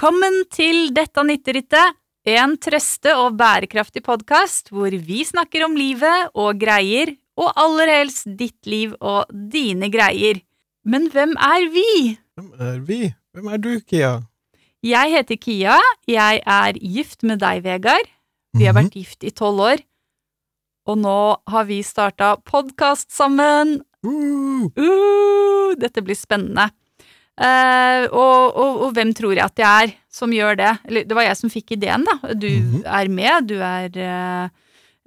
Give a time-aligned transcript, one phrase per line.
[0.00, 1.92] Velkommen til Detta nytterittet,
[2.24, 8.24] en trøste- og bærekraftig podkast hvor vi snakker om livet og greier, og aller helst
[8.38, 10.40] ditt liv og dine greier.
[10.88, 12.16] Men hvem er vi?
[12.32, 13.00] Hvem er vi?
[13.36, 14.22] Hvem er du, Kia?
[14.80, 15.76] Jeg heter Kia,
[16.08, 18.08] jeg er gift med deg, Vegard.
[18.56, 18.82] Vi har Mhm.
[18.86, 19.84] vært gift i tolv år,
[20.86, 23.82] og nå har vi starta podkast sammen.
[24.02, 26.70] Uh, Uh, dette blir spennende.
[27.40, 30.72] Eh, og, og, og hvem tror jeg at jeg er som gjør det?
[30.90, 32.18] Eller det var jeg som fikk ideen, da.
[32.36, 32.82] Du Mhm.
[32.84, 34.48] er med, du er uh,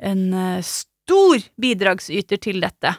[0.02, 2.96] en eh, stor bidragsyter til dette.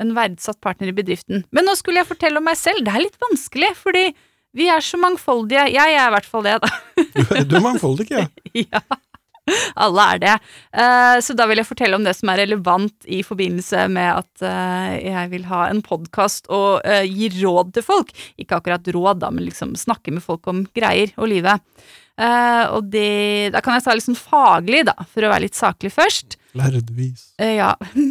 [0.00, 1.44] En verdsatt partner i bedriften.
[1.52, 2.80] Men nå skulle jeg fortelle om meg selv.
[2.86, 4.06] Det er litt vanskelig, fordi
[4.56, 5.66] vi er så mangfoldige.
[5.74, 6.70] Jeg er i hvert fall det, da.
[6.96, 8.24] du, du er mangfoldig, ja.
[8.56, 8.80] Ja,
[9.84, 10.34] alle er det.
[10.76, 14.44] Eh, så da vil jeg fortelle om det som er relevant i forbindelse med at
[14.46, 18.12] eh, jeg vil ha en podkast og eh, gi råd til folk.
[18.40, 21.62] Ikke akkurat råd, da, men liksom snakke med folk om greier og livet.
[22.20, 25.58] Eh, og det, da kan jeg ta litt sånn faglig, da, for å være litt
[25.58, 26.36] saklig først.
[26.52, 27.30] Lærdvis.
[27.40, 27.70] Uh, ja.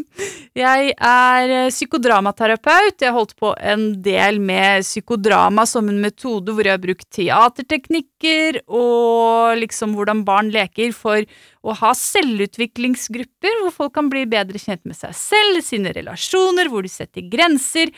[0.57, 2.97] Jeg er eh, psykodramaterapeut.
[2.97, 7.07] Jeg har holdt på en del med psykodrama som en metode hvor jeg har brukt
[7.15, 11.23] teaterteknikker og liksom hvordan barn leker for
[11.63, 16.83] å ha selvutviklingsgrupper hvor folk kan bli bedre kjent med seg selv, sine relasjoner, hvor
[16.83, 17.93] de setter grenser.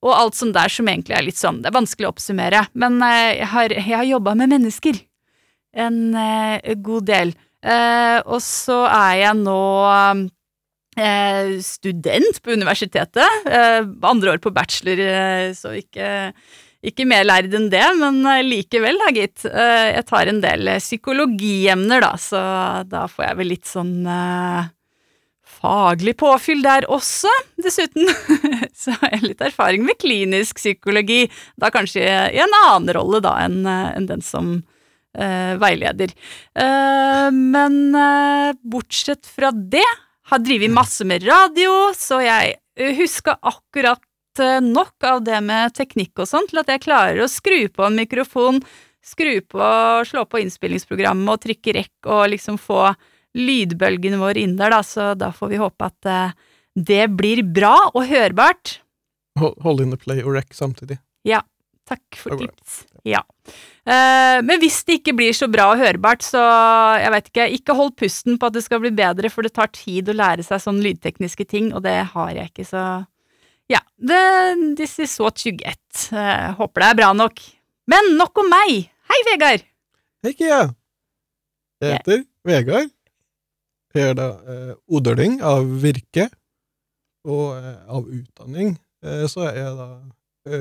[0.00, 3.02] Og alt som der som egentlig er litt sånn Det er vanskelig å oppsummere, men
[3.02, 5.02] eh, jeg har, jeg har jobba med mennesker
[5.76, 7.34] en eh, god del.
[7.64, 9.58] Eh, og så er jeg nå
[10.98, 13.44] eh, student på universitetet.
[13.48, 15.02] Andre år på bachelor,
[15.58, 16.32] så ikke,
[16.86, 19.44] ikke mer lærd enn det, men likevel, da, gitt.
[19.44, 22.42] Jeg tar en del psykologiemner, da, så
[22.88, 24.72] da får jeg vel litt sånn eh,
[25.58, 28.06] faglig påfyll der også, dessuten.
[28.80, 31.24] så har jeg litt erfaring med klinisk psykologi,
[31.58, 34.60] da kanskje i en annen rolle da enn en den som
[35.60, 36.12] veileder.
[36.54, 39.86] Eh, men eh, bortsett fra det,
[40.28, 42.58] har drevet masse med radio, så jeg
[42.98, 47.30] husker akkurat eh, nok av det med teknikk og sånn til at jeg klarer å
[47.32, 48.60] skru på en mikrofon,
[49.04, 49.62] skru på,
[50.04, 52.90] slå på innspillingsprogrammet og trykke rekk og liksom få
[53.38, 56.36] lydbølgene våre inn der, da, så da får vi håpe at eh,
[56.78, 58.78] det blir bra og hørbart.
[59.38, 60.98] Hold, in the play og rekk samtidig.
[61.88, 62.82] Takk for tips.
[63.08, 63.22] Ja.
[63.88, 66.42] Uh, men hvis det ikke blir så bra og hørbart, så
[67.00, 69.72] jeg vet ikke, ikke hold pusten på at det skal bli bedre, for det tar
[69.72, 72.82] tid å lære seg sånne lydtekniske ting, og det har jeg ikke, så
[73.68, 73.80] ja.
[73.96, 76.08] Det, this is what you get.
[76.12, 77.40] Eh, håper det er bra nok.
[77.88, 78.88] Men nok om meg.
[79.08, 79.64] Hei, Vegard.
[80.24, 80.62] Hei, Kia!
[81.80, 82.92] Jeg heter Vegard.
[83.96, 86.28] Jeg er da eh, odøling av virke,
[87.28, 89.88] og eh, av utdanning eh, så er jeg da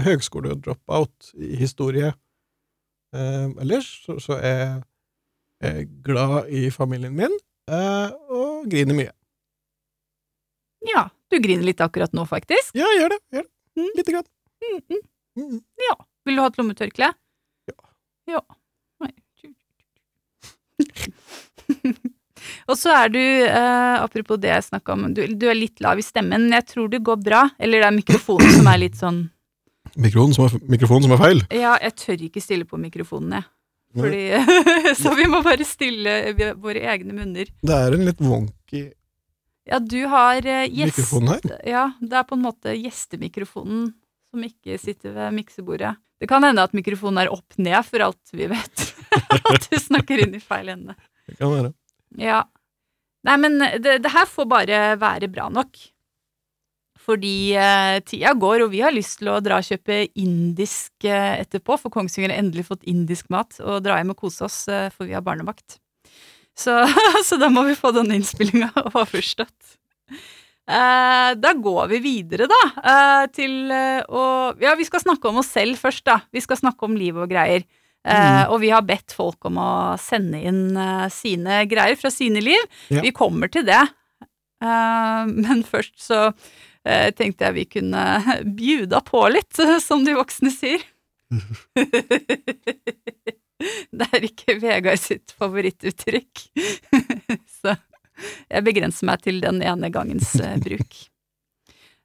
[0.07, 2.13] høgskole-dropout i historie.
[3.15, 4.81] Eh, ellers så, så er jeg
[5.63, 7.33] eh, glad i familien min,
[7.71, 9.13] eh, og griner mye.
[10.87, 12.75] Ja, du griner litt akkurat nå, faktisk.
[12.77, 13.21] Ja, gjør det.
[13.33, 13.53] Gjør det.
[13.77, 13.89] Mm.
[13.97, 14.27] Lite grann.
[14.63, 15.01] Mm, mm.
[15.37, 15.57] Mm.
[15.87, 15.95] Ja.
[16.27, 17.09] Vil du ha et lommetørkle?
[17.71, 17.77] Ja.
[18.33, 18.43] Ja.
[19.03, 19.13] Nei.
[22.67, 25.99] Og så er du, eh, apropos det jeg snakka om, du, du er litt lav
[25.99, 26.49] i stemmen.
[26.53, 27.47] Jeg tror det går bra.
[27.59, 29.25] Eller det er mikrofonen som er litt sånn
[29.97, 31.43] Mikrofonen som er, mikrofonen som er feil.
[31.53, 33.47] Ja, jeg tør ikke stille på mikrofonen, jeg.
[33.97, 34.23] Fordi,
[35.01, 36.13] så vi må bare stille
[36.61, 37.49] våre egne munner.
[37.65, 38.83] Det er en litt wonky
[39.65, 40.99] Ja, du har eh, gjest...
[40.99, 41.47] mikrofon her.
[41.65, 43.89] Ja, det er på en måte gjestemikrofonen
[44.27, 45.95] som ikke sitter ved miksebordet.
[46.19, 48.85] Det kan hende at mikrofonen er opp ned, for alt vi vet.
[49.53, 50.97] at du snakker inn i feil ende.
[51.27, 51.73] Det kan være.
[52.21, 52.43] Ja.
[53.27, 55.79] Nei, men det, det her får bare være bra nok.
[57.07, 61.37] Fordi eh, tida går, og vi har lyst til å dra og kjøpe indisk eh,
[61.39, 64.89] etterpå, for Kongsvinger har endelig fått indisk mat, og dra hjem og kose oss, eh,
[64.91, 65.77] for vi har barnevakt.
[66.57, 66.73] Så,
[67.29, 69.77] så da må vi få denne innspillinga overstått.
[70.67, 74.23] Eh, da går vi videre, da, eh, til eh, å
[74.59, 76.19] Ja, vi skal snakke om oss selv først, da.
[76.35, 77.63] Vi skal snakke om liv og greier.
[77.63, 78.51] Eh, Mhm.
[78.51, 80.75] Og vi har bedt folk om å sende inn
[81.11, 82.67] sine greier fra sine liv.
[82.91, 83.01] Ja.
[83.03, 83.81] Vi kommer til det.
[84.63, 86.21] Men først så
[87.17, 88.03] tenkte jeg vi kunne
[88.59, 90.83] bjuda på litt, som de voksne sier.
[93.97, 96.45] det er ikke Vegard sitt favorittuttrykk.
[97.59, 97.75] så
[98.47, 101.03] jeg begrenser meg til den ene gangens eh, bruk.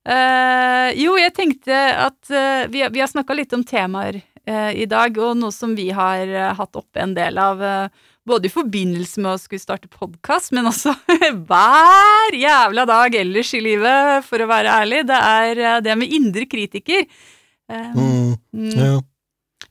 [0.02, 4.18] Uh, jo, jeg tenkte at uh, vi, vi har snakka litt om temaer
[4.48, 7.86] uh, i dag, og noe som vi har eh, hatt oppe en del av eh,
[8.28, 10.94] både i forbindelse med å skulle starte podkast, men også
[11.48, 15.02] hver jævla dag ellers i livet, for å være ærlig.
[15.10, 17.06] Det er eh, det med indre kritiker.
[17.70, 19.00] Eh, Mm, mm, ja.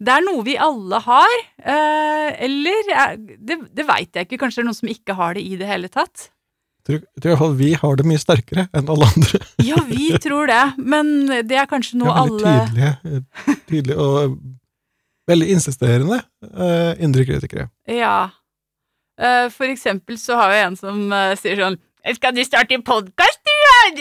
[0.01, 4.39] Det er noe vi alle har, eh, eller Det, det veit jeg ikke.
[4.41, 6.29] Kanskje det er noen som ikke har det i det hele tatt?
[6.89, 9.41] Jeg tror, vi har det mye sterkere enn alle andre.
[9.69, 14.39] Ja, vi tror det, men det er kanskje noe er veldig alle tydelige, tydelige og
[15.29, 16.21] veldig insisterende
[17.05, 17.67] indre kritikere.
[17.85, 18.31] Ja.
[19.21, 21.77] Eh, For eksempel så har vi en som eh, sier sånn
[22.17, 23.53] Skal du starte podkast, du?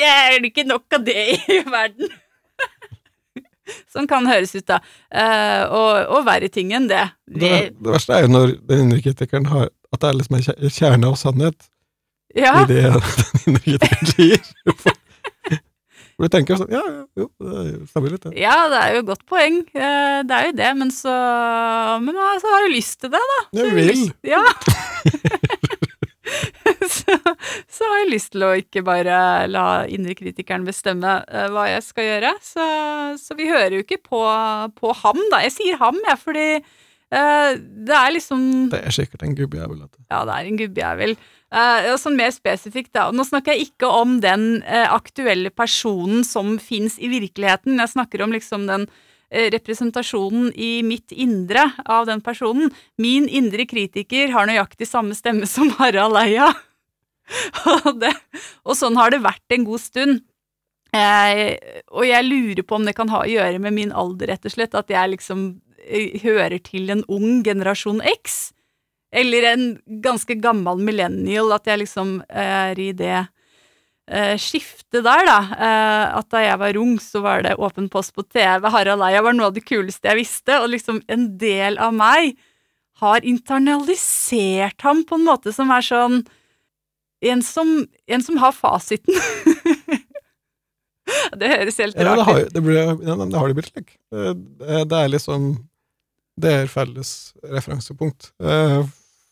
[0.07, 2.09] Er Det ikke nok av det i verden.
[3.93, 4.81] Sånn kan høres ut, da.
[5.13, 7.05] Eh, og, og verre ting enn det.
[7.29, 10.39] Det, det det verste er jo når den indre kritikeren har At det er liksom
[10.41, 11.69] en kjerne av sannhet
[12.35, 14.43] ja, i det den indre kritikeren sier.
[16.21, 18.35] For du tenker sånn Ja, ja, jo, det stemmer litt, det.
[18.37, 19.55] ja, det er jo et godt poeng.
[19.73, 21.15] Eh, det er jo det, men så
[22.05, 23.39] Men så har du lyst til det, da.
[23.57, 23.89] Så Jeg vil.
[23.89, 24.43] lyst- Ja.
[26.91, 27.17] så,
[27.71, 29.17] så har jeg lyst til å ikke bare
[29.51, 32.35] la indrekritikeren bestemme eh, hva jeg skal gjøre.
[32.45, 32.67] Så,
[33.23, 34.21] så vi hører jo ikke på,
[34.79, 35.41] på ham, da.
[35.47, 37.51] Jeg sier ham, jeg, fordi eh,
[37.89, 38.45] det er liksom
[38.77, 39.87] Det er sikkert en gubbjævel.
[40.13, 41.17] Ja, det er en gubbjævel.
[41.51, 43.09] Uh, sånn mer spesifikt, da.
[43.11, 47.81] Nå snakker jeg ikke om den uh, aktuelle personen som fins i virkeligheten.
[47.83, 52.71] Jeg snakker om liksom den uh, representasjonen i mitt indre av den personen.
[53.03, 56.53] Min indre kritiker har nøyaktig samme stemme som Harald Eia.
[57.83, 58.07] og,
[58.63, 60.23] og sånn har det vært en god stund.
[60.91, 64.55] Og jeg lurer på om det kan ha å gjøre med min alder, rett og
[64.55, 64.75] slett.
[64.75, 65.45] At jeg liksom
[66.25, 68.41] hører til en ung generasjon X.
[69.11, 69.67] Eller en
[70.05, 73.17] ganske gammel millennial, at jeg liksom er i det
[74.11, 75.39] eh, skiftet der, da.
[75.55, 78.69] Eh, at da jeg var ung, så var det Åpen post på TV.
[78.71, 82.37] Harald Eia var noe av det kuleste jeg visste, og liksom en del av meg
[83.01, 86.21] har internalisert ham på en måte som er sånn
[87.21, 87.69] En som,
[88.09, 89.13] en som har fasiten.
[91.41, 92.55] det høres helt Ja, det rart har, ut.
[92.55, 93.91] det, ble, ja, det har det blitt slik.
[94.09, 95.51] Det, det er liksom
[96.41, 97.11] Det er felles
[97.45, 98.89] referansepunkt eh,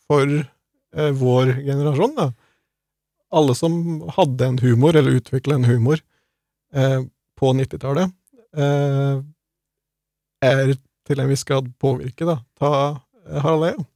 [0.08, 2.30] for eh, vår generasjon, da.
[3.28, 3.74] Alle som
[4.16, 6.00] hadde en humor, eller utvikla en humor,
[6.74, 7.02] eh,
[7.38, 8.14] på 90-tallet,
[8.56, 9.20] eh,
[10.48, 10.74] er
[11.08, 12.38] til en viss grad påvirket, da.
[12.58, 13.86] Ta eh, Harald Eia.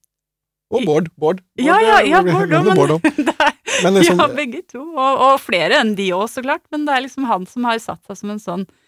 [0.72, 1.08] Og Bård.
[1.20, 1.42] Bård.
[1.60, 2.94] Ja, ja, ja, Bård òg, men Bård
[3.82, 4.84] Men liksom, ja, begge to.
[4.84, 6.62] Og, og flere enn de òg, så klart.
[6.72, 8.78] Men det er liksom han som har satt seg som en sånn eh,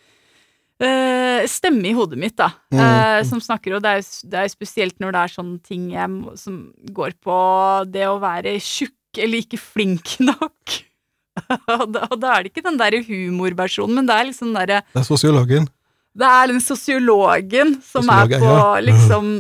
[1.50, 2.50] stemme i hodet mitt, da.
[2.75, 2.81] Mm.
[2.81, 6.38] eh, som snakker, og det er, det er spesielt når det er sånne ting jeg,
[6.40, 6.58] som
[6.96, 7.38] går på
[7.90, 10.81] det å være tjukk eller ikke flink nok.
[11.75, 14.60] og, da, og da er det ikke den derre humorversjonen, men det er liksom den
[14.60, 15.69] derre det er sosiologen.
[16.14, 18.82] Det er den sosiologen som Sosiologen, er på ja.
[18.88, 19.31] liksom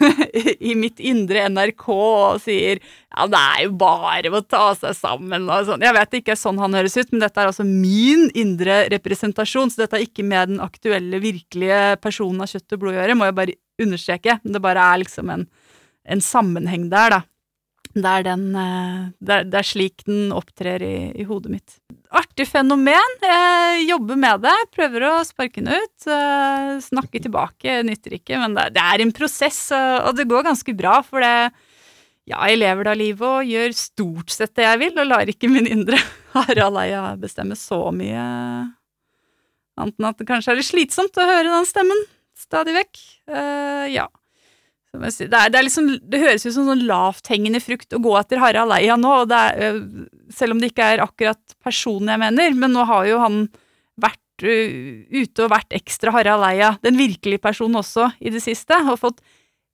[0.70, 5.48] I mitt indre NRK og sier ja, det er jo bare å ta seg sammen
[5.50, 5.82] og sånn.
[5.82, 8.84] Jeg vet det ikke er sånn han høres ut, men dette er altså min indre
[8.92, 13.00] representasjon, så dette er ikke med den aktuelle, virkelige personen av kjøtt og blod å
[13.00, 14.38] gjøre, må jeg bare understreke.
[14.46, 15.44] Det bare er liksom en,
[16.06, 17.20] en sammenheng der, da.
[17.90, 21.79] Det er, den, eh, det, er, det er slik den opptrer i, i hodet mitt.
[22.10, 23.12] Artig fenomen.
[23.22, 24.54] Jeg jobber med det.
[24.74, 26.06] Prøver å sparke den ut.
[26.10, 31.00] eh, Snakke tilbake nytter ikke, men det, er en prosess, og det går ganske bra.
[31.06, 31.52] For det
[32.30, 35.48] Ja, jeg lever da livet og gjør stort sett det jeg vil, og lar ikke
[35.50, 35.98] min indre
[36.36, 38.22] Harald Eia bestemme så mye.
[39.80, 42.02] Annet enn at det kanskje er litt slitsomt å høre den stemmen
[42.38, 43.00] stadig vekk.
[43.30, 44.06] Eh, ja.
[44.90, 48.40] Det, er, det, er liksom, det høres ut som sånn lavthengende frukt å gå etter
[48.42, 52.74] Harald Eia nå, er, øh, selv om det ikke er akkurat personen jeg mener, men
[52.74, 53.44] nå har jo han
[54.02, 58.80] vært øh, ute og vært ekstra Harald Eia, den virkelige personen også, i det siste,
[58.90, 59.22] og fått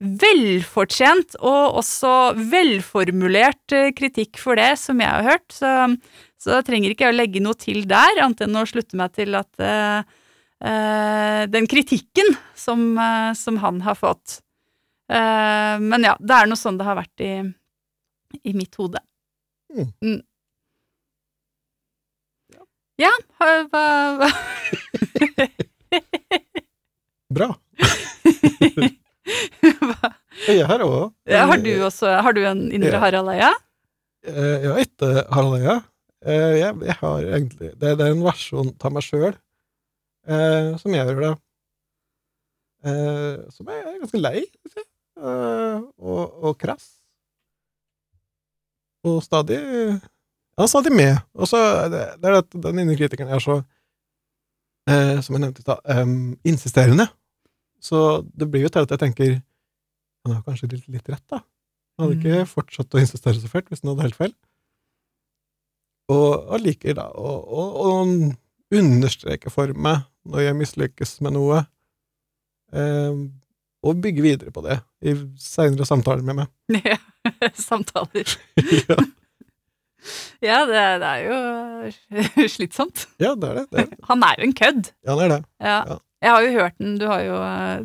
[0.05, 2.13] velfortjent og også
[2.53, 5.73] velformulert øh, kritikk for det, som jeg har hørt, så,
[6.37, 9.39] så trenger ikke jeg å legge noe til der, annet enn å slutte meg til
[9.39, 10.05] at uh,
[10.61, 14.43] uh, den kritikken som, uh, som han har fått,
[15.09, 17.33] Eh, men ja, det er noe sånn det har vært i,
[18.43, 18.99] i mitt hode.
[19.77, 19.91] Mm.
[20.03, 20.21] Mm.
[22.97, 23.51] Ja, hva,
[24.17, 24.29] hva
[27.37, 27.49] Bra.
[30.47, 31.11] Jeg har òg.
[31.29, 33.01] ja, Har du også Har du en indre Ja.
[33.03, 33.51] Harald Eia?
[34.27, 35.77] Eh, Jeg har ikke Harald Eia.
[36.25, 40.95] Eh, Jeg, jeg har egentlig det, det er en versjon av meg sjøl eh, som
[40.97, 41.33] gjør det.
[42.87, 44.49] Eh, som jeg er ganske lei, jeg.
[44.77, 44.87] Eh,
[45.17, 46.91] og, og krass.
[49.07, 49.61] Og stadig
[50.57, 51.19] Ja, stadig med.
[51.37, 53.59] Og så er det, det er at den indre kritikeren er så
[54.89, 57.07] eh, Som jeg nevnte i stad, em, insisterende.
[57.81, 59.37] Så det blir jo til at jeg tenker
[60.25, 61.43] Han har kanskje litt, litt rett, da.
[61.97, 64.35] Han hadde ikke fortsatt å insistere så fælt hvis han hadde helt feil.
[66.13, 67.31] Og, og liker da å,
[67.61, 71.63] og, å understreke for meg når jeg mislykkes med noe.
[72.75, 73.23] Eh,
[73.85, 76.53] og bygge videre på det i seinere samtaler med meg.
[76.87, 76.97] Ja,
[77.59, 78.33] Samtaler.
[78.89, 78.97] ja.
[80.45, 83.09] Ja, det, det er jo slitsomt.
[83.19, 83.65] ja, det er det.
[83.73, 83.99] det er det.
[84.07, 84.91] Han er jo en kødd.
[85.07, 85.39] Ja, det er det.
[85.61, 85.79] Ja.
[85.91, 85.97] Ja.
[86.25, 87.35] Jeg har jo hørt den, du har jo,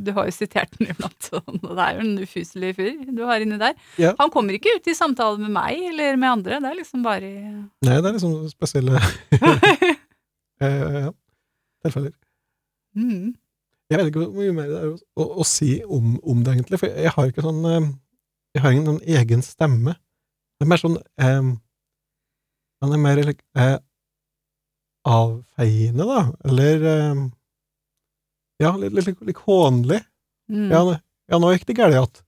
[0.06, 3.44] du har jo sitert den iblant, og det er jo en ufyselig fyr du har
[3.44, 3.74] inni der.
[4.00, 4.14] Ja.
[4.22, 7.28] Han kommer ikke ut i samtale med meg eller med andre, det er liksom bare
[7.28, 9.02] i Nei, det er liksom spesielle
[10.62, 11.12] eh, ja,
[11.84, 12.14] tilfeller.
[12.96, 13.34] mm.
[13.92, 16.54] Jeg vet ikke hvor mye mer det er å, å, å si om, om det,
[16.56, 17.90] egentlig, for jeg har ikke sånn eh,
[18.56, 19.94] Jeg har ingen sånn egen stemme.
[20.56, 21.50] Det er mer sånn eh,
[22.82, 23.78] Han er mer eh,
[25.12, 27.22] avfeiende, da, eller eh,
[28.64, 30.00] Ja, litt, litt, litt, litt hånlig.
[30.52, 30.70] Mm.
[30.72, 30.82] Ja,
[31.32, 32.28] ja, nå gikk det galt igjen.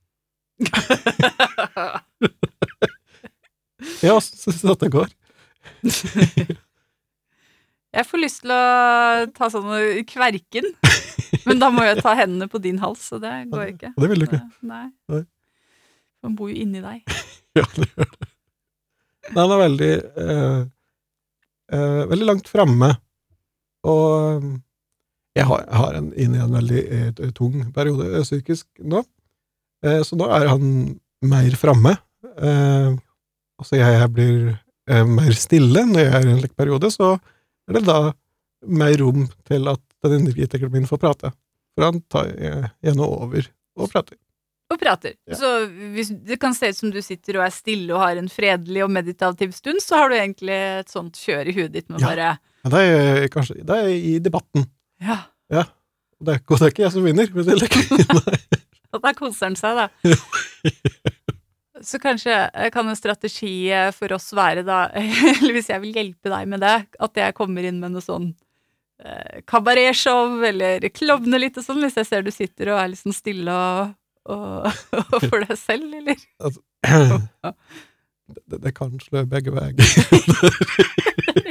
[4.04, 5.10] Ja, så jeg at det går.
[7.94, 8.62] Jeg får lyst til å
[9.38, 9.70] ta sånn
[10.10, 10.66] kverken,
[11.48, 13.92] men da må jeg ta hendene på din hals, så det går ikke.
[13.94, 14.42] Og det vil du ikke.
[14.66, 14.88] Nei.
[15.14, 15.22] Nei.
[16.24, 17.04] Man bor jo inni deg.
[17.54, 18.30] Ja, det gjør det.
[19.30, 20.62] Nei, han er veldig eh,
[21.70, 22.88] eh, Veldig langt framme.
[23.86, 24.48] Og eh,
[25.38, 29.04] jeg har, jeg har en, inne i en veldig eh, tung periode eh, psykisk nå.
[29.86, 30.66] Eh, så nå er han
[31.30, 31.94] mer framme.
[32.34, 32.90] Eh,
[33.62, 34.36] altså, jeg, jeg blir
[34.90, 37.14] eh, mer stille når jeg er i en slik periode, så
[37.70, 37.98] er det da
[38.68, 41.32] mer rom til at den indre kritikeren min får prate.
[41.76, 43.48] For han tar eh, gjerne over
[43.80, 44.18] og prater.
[44.72, 45.14] Og prater.
[45.30, 45.36] Ja.
[45.38, 45.50] Så
[45.94, 48.84] hvis det kan se ut som du sitter og er stille og har en fredelig
[48.86, 52.08] og meditativ stund, så har du egentlig et sånt kjør i huet ditt med Ja.
[52.10, 52.32] bare
[52.64, 54.64] Ja, det er kanskje det er i debatten.
[55.04, 55.18] Ja,
[55.52, 57.28] Og det er, ikke- det er ikke jeg som vinner.
[57.36, 58.48] Men det er like,
[58.94, 59.88] og Da koser han seg, da.
[61.84, 66.00] Så kanskje eh, kan en strategi eh, for oss være da, eller hvis jeg vil
[66.00, 66.76] hjelpe deg med det,
[67.08, 68.32] at jeg kommer inn med noe sånn
[69.04, 73.04] eh, kabaretshow, eller klovner litt og sånn, hvis jeg ser du sitter og er litt
[73.04, 73.96] sånn stille og,
[74.32, 74.70] og,
[75.04, 76.24] og for deg selv, eller?
[78.48, 79.76] det, det kan slø begge veier.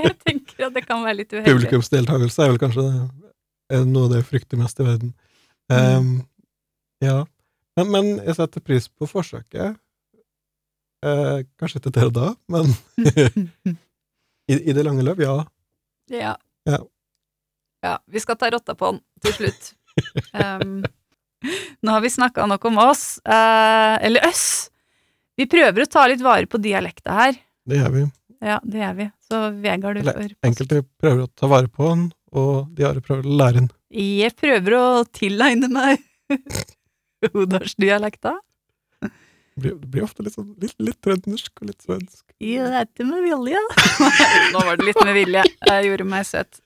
[0.03, 1.51] Jeg tenker at det kan være litt uheldig.
[1.51, 2.85] Publikumsdeltakelse er vel kanskje
[3.87, 5.13] noe av det jeg frykter mest i verden.
[5.73, 6.09] Um,
[7.03, 7.23] ja.
[7.79, 9.79] Men, men jeg setter pris på forsøket.
[11.03, 12.71] Eh, kanskje ikke til da, men
[14.53, 15.41] i, i det lange løp, ja.
[16.13, 16.37] Ja.
[16.69, 16.79] Ja.
[17.83, 19.73] Ja, vi skal ta rotta på den til slutt.
[20.33, 20.79] Um,
[21.85, 24.71] nå har vi snakka nok om oss, eh, eller øss.
[25.37, 27.37] Vi prøver å ta litt vare på dialekta her.
[27.69, 28.05] Det gjør vi.
[28.41, 29.07] Ja, det gjør vi.
[29.29, 33.29] Så Vegard, du får Enkelte prøver å ta vare på den, og de andre prøver
[33.29, 33.69] å lære den.
[33.93, 36.01] Jeg prøver å tilegne meg
[37.37, 38.39] Odalsdialekta.
[39.53, 42.25] Det blir, det blir ofte litt sånn litt, litt trøndersk og litt svensk.
[42.41, 43.61] Ja, det er ikke med vilje.
[44.55, 45.45] Nå var det litt med vilje.
[45.69, 46.61] Jeg gjorde meg søt.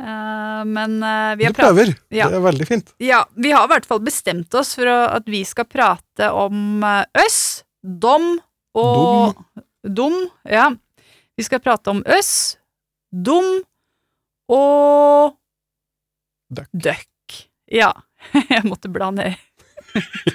[0.00, 1.94] Uh, men uh, vi har pratet prøver.
[2.12, 2.28] Ja.
[2.28, 2.92] Det er veldig fint.
[3.00, 6.84] Ja, vi har i hvert fall bestemt oss for å, at vi skal prate om
[6.84, 7.40] uh, øss,
[7.80, 8.34] dom
[8.76, 9.40] og
[9.80, 10.14] Dom.
[10.44, 10.68] ja.
[11.40, 12.58] Vi skal prate om øss,
[13.08, 13.62] dom
[14.52, 15.36] og
[16.50, 16.68] Døkk.
[16.74, 17.38] Døkk.
[17.72, 17.94] Ja.
[18.52, 19.38] Jeg måtte bla ned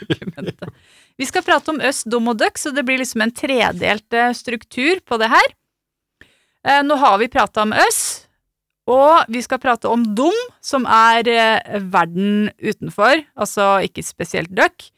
[0.09, 0.69] dokumentet.
[1.15, 4.33] Vi skal prate om øst, dom og døkk, så det blir liksom en tredelt eh,
[4.35, 5.53] struktur på det her.
[6.65, 8.25] Eh, Nå har vi prata om øst,
[8.91, 14.91] og vi skal prate om dom, som er eh, verden utenfor, altså ikke spesielt døkk,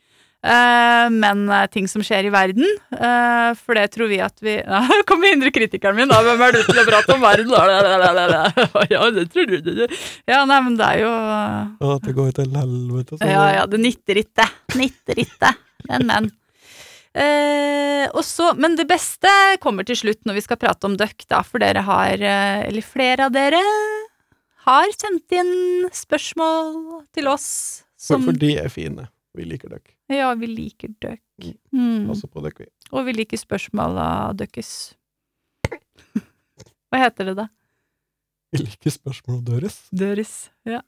[0.48, 2.64] men ting som skjer i verden.
[2.94, 6.22] For det tror vi at vi ja, Kom kommer indre kritikeren min, da.
[6.24, 7.52] Hvem er du til å prate om verden?
[8.94, 9.98] Ja, det tror du du...
[10.30, 13.20] Ja, nei, men det er jo Ja, at det går til helvete.
[13.26, 14.48] ja, ja, det nytter ikke.
[14.78, 15.52] Nytter ikke.
[15.86, 16.30] Men, men.
[17.18, 19.30] Eh, også, men det beste
[19.64, 22.86] kommer til slutt når vi skal prate om døkk, da, for dere har, eh, eller
[22.86, 23.62] flere av dere,
[24.68, 27.48] har sendt inn spørsmål til oss
[27.98, 29.08] For, som for de er fine.
[29.38, 29.94] Vi liker døkk.
[30.14, 31.52] Ja, vi liker døkk.
[31.74, 32.10] Mm.
[32.12, 32.70] Også på døkk, vi.
[32.92, 34.72] Og vi liker spørsmål av døkkes.
[36.90, 37.48] Hva heter det, da?
[38.54, 39.80] Vi liker spørsmål av Døres.
[39.92, 40.36] Døres,
[40.68, 40.80] Ja,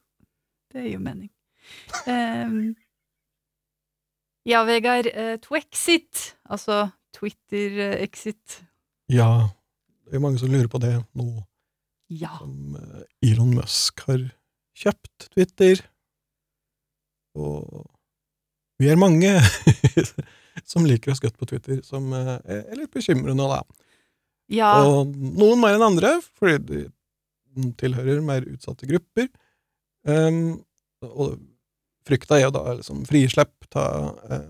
[0.72, 1.28] det gir jo mening.
[2.08, 2.72] Ehm,
[4.48, 5.04] ja, Vegard.
[5.10, 8.60] to Twexit, altså Twitter-exit.
[9.10, 9.48] Ja,
[10.06, 11.28] det er mange som lurer på det nå
[12.10, 12.36] Ja.
[12.38, 14.24] som eh, Elon Musk har
[14.78, 15.82] kjøpt Twitter.
[17.38, 17.84] Og
[18.80, 19.28] vi er mange
[20.70, 23.60] som liker oss godt på Twitter, som eh, er litt bekymrende, da.
[24.50, 26.56] Ja, Og noen mer enn andre, fordi
[27.54, 29.28] de tilhører mer utsatte grupper.
[30.06, 30.60] Um,
[31.04, 31.36] og
[32.10, 34.44] frykta er jo da liksom frislepp av eh,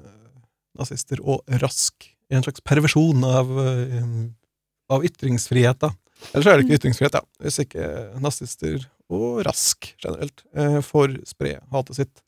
[0.81, 2.09] nazister og rask.
[2.31, 4.05] En slags perversjon av, eh,
[4.95, 5.93] av ytringsfrihet, da.
[6.35, 7.85] Ellers er det ikke ytringsfrihet, ja, Hvis ikke
[8.21, 12.21] nazister og rask generelt eh, får spre hatet sitt.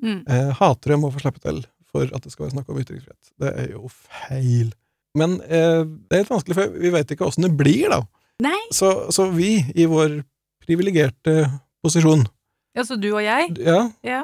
[0.00, 0.22] Mm.
[0.32, 1.58] eh, hatere må få slippe til
[1.90, 3.32] for at det skal være snakk om ytringsfrihet.
[3.42, 4.70] Det er jo feil.
[5.18, 7.98] Men eh, det er litt vanskelig, for vi vet ikke åssen det blir, da.
[8.46, 8.56] Nei.
[8.72, 10.20] Så, så vi, i vår
[10.64, 11.42] privilegerte
[11.84, 12.24] posisjon,
[12.78, 13.56] Ja, så du og jeg?
[13.66, 14.22] ja, Ja.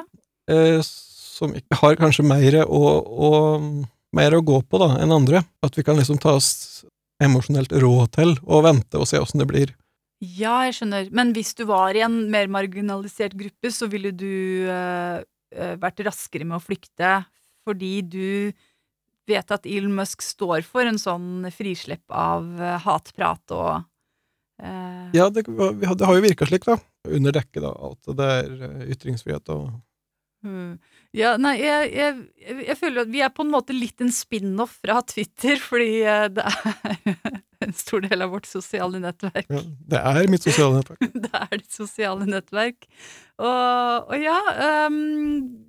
[0.51, 3.31] Eh, som ikke har kanskje mer å, å,
[4.15, 6.85] mer å gå på da, enn andre, at vi kan liksom ta oss
[7.23, 9.73] emosjonelt råd til og vente og se åssen det blir.
[10.21, 11.09] Ja, jeg skjønner.
[11.13, 15.19] Men hvis du var i en mer marginalisert gruppe, så ville du eh,
[15.53, 17.19] eh, vært raskere med å flykte
[17.67, 18.27] fordi du
[19.27, 23.73] vet at Elon Musk står for en sånn frislipp av eh, hatprat og
[24.63, 26.79] eh, Ja, det, det har jo virka slik, da,
[27.11, 29.67] under dekke da, at det er ytringsfrihet og
[30.45, 30.77] mm.
[31.17, 34.75] Ja, nei, jeg, jeg, jeg, føler at vi er på en måte litt en spin-off
[34.83, 39.47] fra Twitter, fordi eh, det er en stor del av vårt sosiale nettverk.
[39.49, 39.63] ja,
[39.93, 41.07] Det er mitt sosiale nettverk.
[41.25, 42.85] det er ditt sosiale nettverk.
[43.37, 44.37] Og, og ja
[44.89, 45.65] um,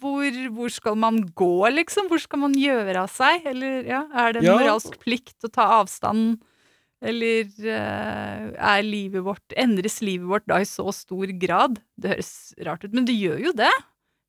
[0.00, 2.08] hvor, hvor skal man gå, liksom?
[2.10, 3.46] Hvor skal man gjøre av seg?
[3.46, 4.56] Eller ja, er det en Ja.
[4.58, 6.40] moralsk plikt å ta avstand?
[6.98, 11.78] Eller uh, er livet vårt Endres livet vårt da i så stor grad?
[11.94, 12.32] Det høres
[12.66, 13.70] rart ut, men det gjør jo det.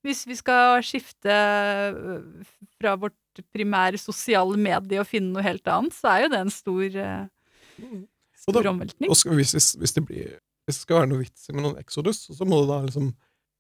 [0.06, 2.44] Hvis vi skal skifte øh,
[2.79, 3.15] fra vårt
[3.53, 6.96] primære sosiale medie og finne noe helt annet, så er jo det en stor,
[8.39, 9.12] stor Og da- omveltning.
[9.12, 10.34] Og hvis, hvis, hvis, det blir,
[10.68, 13.12] hvis det skal være noe vits med noen Exodus, så må det da liksom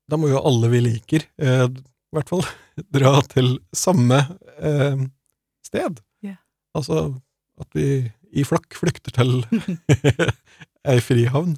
[0.09, 2.41] Da må jo alle vi liker, eh, i hvert fall,
[2.97, 4.17] dra til samme
[4.57, 5.03] eh,
[5.67, 5.99] sted.
[6.25, 6.39] Yeah.
[6.73, 7.11] Altså
[7.61, 9.43] at vi i flokk flykter til
[10.89, 11.57] ei frihavn.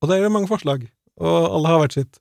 [0.00, 0.86] Og det er jo mange forslag,
[1.20, 2.20] og alle har hvert sitt.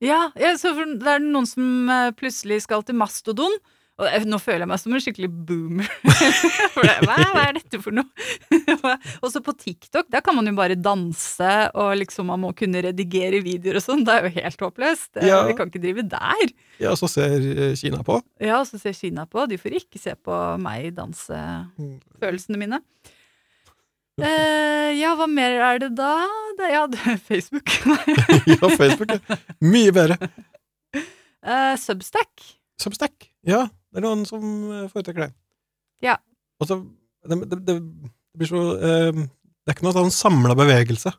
[0.00, 3.52] Ja, ja så for, det er noen som eh, plutselig skal til Mastodon.
[4.00, 5.88] Og det- nå føler jeg meg som en skikkelig boomer.
[6.72, 8.08] for det, hva, hva er dette for noe?
[9.20, 12.80] og så på TikTok, der kan man jo bare danse, og liksom man må kunne
[12.86, 14.06] redigere videoer og sånn.
[14.08, 15.10] Det er jo helt håpløst.
[15.18, 15.42] Det- Ja.
[15.50, 16.54] Vi kan ikke drive der.
[16.80, 18.16] Ja, så ser eh, Kina på.
[18.40, 19.44] Ja, og så ser Kina på.
[19.52, 21.44] De får ikke se på meg danse
[22.24, 22.80] følelsene mine.
[24.26, 26.14] Eh, ja, hva mer er det da?
[26.58, 27.74] Det, ja, det Facebook.
[28.50, 29.14] ja, Facebook
[29.64, 30.18] mye bedre.
[30.96, 32.46] Eh, Substack.
[32.80, 33.30] Substack.
[33.46, 35.32] Ja, det er noen som eh, foretrekker det.
[36.04, 36.18] Ja.
[36.60, 36.82] Og så
[37.28, 37.76] det, det, det,
[38.36, 41.12] blir så eh, Det er ikke noe sånn samla bevegelse.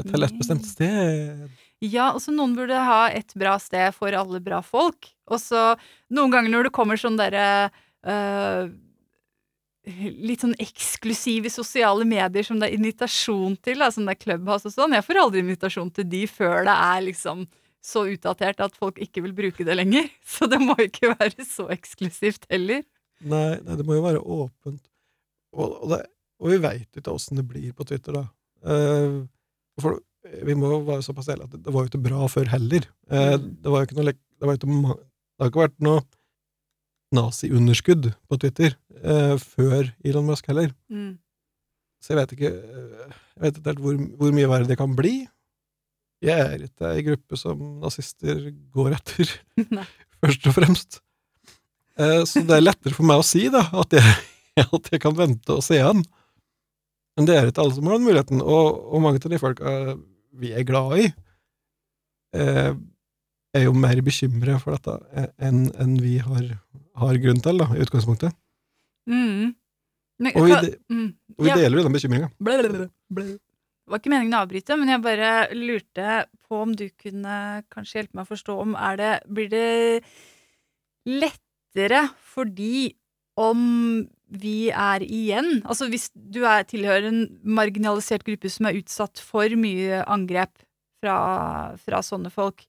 [0.00, 1.44] Et et bestemt sted.
[1.84, 5.12] Ja, og så noen burde ha et bra sted for alle bra folk.
[5.30, 5.74] Og så
[6.14, 7.70] noen ganger når det kommer sånn derre
[8.02, 8.72] øh,
[9.84, 14.70] Litt sånn eksklusive sosiale medier som det er invitasjon til, da, som det er Clubhouse
[14.70, 14.94] og sånn.
[14.96, 17.42] Jeg får aldri invitasjon til de før det er liksom
[17.84, 20.06] så utdatert at folk ikke vil bruke det lenger.
[20.34, 22.80] Så det må ikke være så eksklusivt heller.
[23.20, 24.80] Nei, nei, det må jo være åpent.
[25.52, 26.00] Og, og, det,
[26.40, 28.24] og vi veit ikke åssen det blir på Twitter, da.
[28.64, 29.20] Eh,
[29.84, 30.00] for
[30.48, 32.88] vi må være såpass ærlige at det, det var jo ikke bra før heller.
[33.12, 33.50] Eh, Mm.
[33.60, 36.00] det var jo ikke noe det, var ikke, det har ikke vært noe
[37.14, 40.72] nazi-underskudd på Twitter eh, før Elon Musk heller.
[40.92, 41.14] Mm.
[42.04, 44.96] Så jeg vet ikke, eh, jeg vet ikke helt hvor, hvor mye verre det kan
[44.98, 45.14] bli.
[46.24, 49.32] Jeg er ikke ei gruppe som nazister går etter,
[50.24, 51.00] først og fremst.
[52.00, 54.14] Eh, Så det er lettere for meg å si da, at jeg,
[54.64, 56.00] at jeg kan vente og se an.
[57.14, 59.74] Men det er ikke alle som har den muligheten, og, og mange av de folka
[60.34, 61.04] vi er glad i,
[62.34, 62.72] eh,
[63.54, 66.48] er jo mer bekymra for dette enn enn vi har,
[67.00, 68.36] har grunn til, da, i utgangspunktet.
[69.10, 69.54] Mm.
[70.22, 71.08] Men, Og vi, de, mm.
[71.38, 71.56] og vi Ja.
[71.58, 72.28] deler jo den bekymringa.
[72.38, 76.12] Det var ikke meningen å avbryte, men jeg bare lurte
[76.48, 80.04] på om du kunne kanskje hjelpe meg å forstå om er det, Blir det
[81.04, 82.94] lettere fordi
[83.36, 89.20] om vi er igjen Altså hvis du er, tilhører en marginalisert gruppe som er utsatt
[89.22, 90.54] for mye angrep
[91.02, 92.64] fra, fra sånne folk,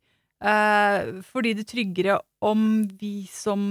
[0.46, 2.66] eh, fordi det er tryggere om
[3.00, 3.66] vi som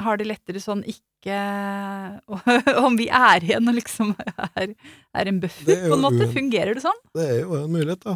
[0.00, 1.04] har det lettere sånn, ikke
[2.86, 4.14] Om vi er igjen og liksom
[4.56, 4.70] er,
[5.12, 6.28] er en buffer, er på en måte.
[6.32, 7.00] Fungerer det sånn?
[7.12, 8.14] Det er jo en mulighet, da.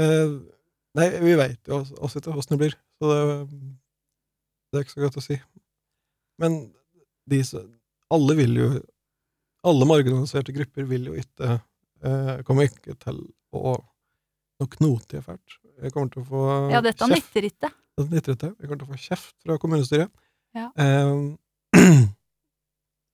[0.00, 0.32] Eh,
[0.96, 3.60] nei, vi veit jo også- ikke åssen det blir, så det,
[4.72, 5.36] det er ikke så godt å si.
[6.40, 6.56] Men
[7.28, 7.42] de
[8.10, 8.68] Alle vil jo
[9.62, 11.50] Alle marginaliserte grupper vil jo ikke
[12.00, 13.18] eh, Kommer ikke til
[13.52, 13.74] å
[14.60, 15.58] noe knotige fælt.
[15.80, 16.40] Jeg kommer til å få
[16.74, 17.70] Ja, dette kjeft nytter ikke.
[18.00, 18.50] det nytter ikke.
[18.60, 20.10] Jeg kommer til å få kjeft fra kommunestyret.
[20.56, 20.70] Ja.
[20.80, 22.06] Eh,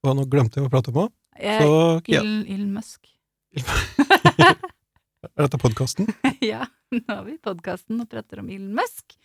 [0.06, 1.12] og nå glemte jeg å prate om henne.
[1.36, 1.70] Eh, Så
[2.14, 3.08] Elon Musk.
[3.56, 6.06] er dette podkasten?
[6.52, 9.16] ja, nå har vi podkasten og prater om Musk.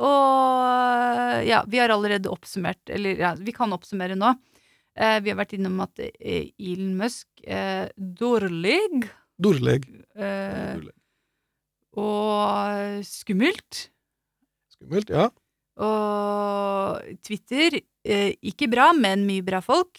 [0.00, 4.32] Og ja, vi har allerede oppsummert, eller ja, vi kan oppsummere nå.
[4.96, 8.80] Eh, vi har vært innom at eh, Elon Musk er dårlig
[9.40, 9.84] Dårlig.
[10.16, 10.80] eh,
[11.98, 13.88] og skummelt.
[14.74, 15.28] Skummelt, ja.
[15.80, 19.98] Og Twitter, eh, ikke bra, men mye bra folk.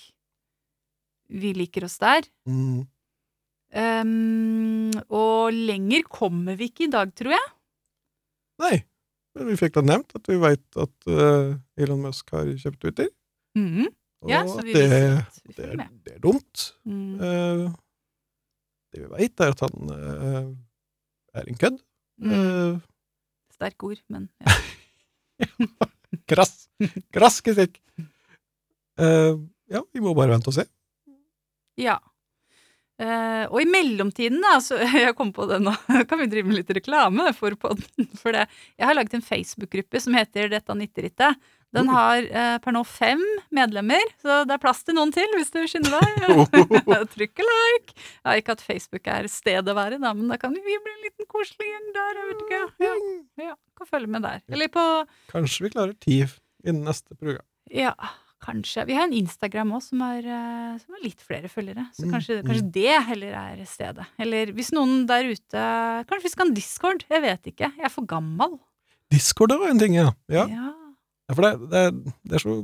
[1.32, 2.28] Vi liker oss der.
[2.46, 2.88] Mm.
[3.72, 7.52] Um, og lenger kommer vi ikke i dag, tror jeg.
[8.62, 8.76] Nei,
[9.38, 13.08] men vi fikk da nevnt at vi veit at uh, Elon Musk har kjøpt Twitter.
[13.56, 13.88] Mm.
[14.28, 14.84] Ja, og at det,
[15.56, 16.68] det, er, det er dumt.
[16.84, 17.16] Mm.
[17.16, 17.72] Uh,
[18.92, 20.48] det vi veit, er at han eh,
[21.34, 21.80] er en kødd.
[22.22, 22.32] Mm.
[22.32, 22.80] Uh,
[23.56, 24.52] Sterke ord, men ja.
[26.30, 26.68] krass.
[27.14, 27.80] Krass kritikk.
[29.00, 29.38] Uh,
[29.72, 30.68] ja, vi må bare vente og se.
[31.80, 31.98] ja.
[33.02, 35.74] Eh, og i mellomtiden, da, så jeg kom på det nå,
[36.10, 38.10] kan vi drive med litt reklame for podden.
[38.22, 38.46] For det.
[38.78, 41.40] Jeg har laget en Facebook-gruppe som heter Dette nitterittet.
[41.72, 43.22] Den har uh, per nå fem
[43.56, 46.58] medlemmer, så det er plass til noen til hvis du skynder deg.
[47.14, 47.96] Trykk like.
[47.96, 50.76] Jeg har ikke at Facebook er stedet å være, da, men da kan vi bli
[50.76, 52.20] en liten koselig gjeng der.
[52.20, 52.62] Jeg vet ikke.
[52.84, 52.98] Ja,
[53.46, 54.44] ja, kan følge med der.
[54.52, 54.84] Eller på
[55.32, 56.20] Kanskje vi klarer ti
[56.68, 57.48] innen neste program.
[57.72, 57.96] Ja,
[58.42, 58.86] kanskje.
[58.90, 61.88] Vi har en Instagram òg som, eh, som har litt flere følgere.
[61.96, 62.48] Så Mm, kanskje, mm.
[62.48, 64.06] kanskje det heller er stedet.
[64.20, 65.64] Eller hvis noen der ute
[66.10, 67.06] Kanskje vi skal ha en Discord?
[67.10, 67.72] Jeg vet ikke.
[67.78, 68.60] Jeg er for gammel.
[69.12, 70.12] Discord er en ting, ja.
[70.32, 70.48] ja.
[70.48, 70.74] Ja.
[71.30, 72.56] ja for det, det, det er så.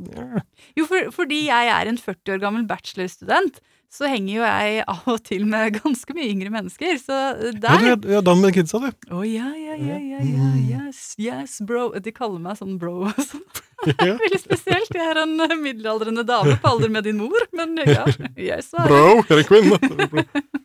[0.78, 3.62] Jo, for, fordi jeg er en 40 år gammel bachelorstudent,
[3.94, 6.98] så henger jo jeg av og til med ganske mye yngre mennesker.
[7.02, 8.92] Så Ja, der du er- ja, da med kidsa, du.
[9.16, 10.50] Å ja, ja, ja, ja, ja,
[10.88, 11.90] yes, yes, bro.
[12.00, 13.44] De kaller meg sånn bro og sånn.
[14.02, 14.16] Ja.
[14.24, 14.90] Veldig spesielt.
[14.90, 18.08] Jeg er en eh, middelaldrende dame på alder med din mor, men ja.
[18.36, 19.78] Jeg Bro, er det kvinne?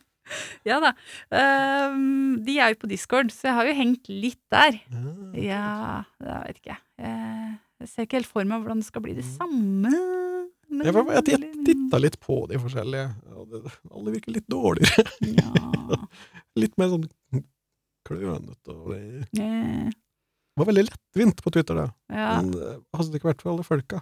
[0.65, 0.93] Ja da.
[1.29, 4.79] Um, de er jo på Discord, så jeg har jo hengt litt der.
[5.37, 6.77] Ja, jeg vet ikke.
[7.03, 7.51] Jeg,
[7.83, 9.91] jeg ser ikke helt for meg hvordan det skal bli det samme.
[10.69, 13.09] men- Jeg, jeg, jeg, jeg titta litt på de forskjellige.
[13.35, 15.05] og det- Alle virker litt dårligere.
[15.21, 15.99] Ja.
[16.61, 17.07] Litt mer sånn
[18.07, 18.73] klønete.
[18.73, 21.85] og Det eh, det var veldig lettvint på Twitter, det.
[22.13, 22.41] ja.
[22.41, 24.01] Men det hadde det ikke vært for alle folka.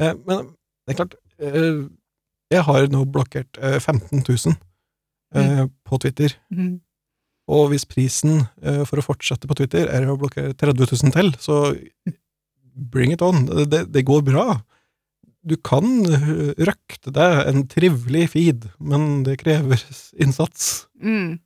[0.00, 0.48] Eh, men
[0.86, 1.84] det er klart eh,
[2.50, 4.56] Jeg har nå blokkert eh, 15 000
[5.38, 6.34] eh, på Twitter.
[6.50, 6.80] Mm.
[7.54, 11.30] Og hvis prisen eh, for å fortsette på Twitter er å blokkere 30 000 til,
[11.38, 11.60] så
[12.74, 13.44] bring it on.
[13.46, 14.60] Det, det, går bra.
[15.44, 19.80] Du kan eh, røkte deg en trivelig feed, men det krever
[20.20, 20.86] innsats.
[21.02, 21.38] Mm.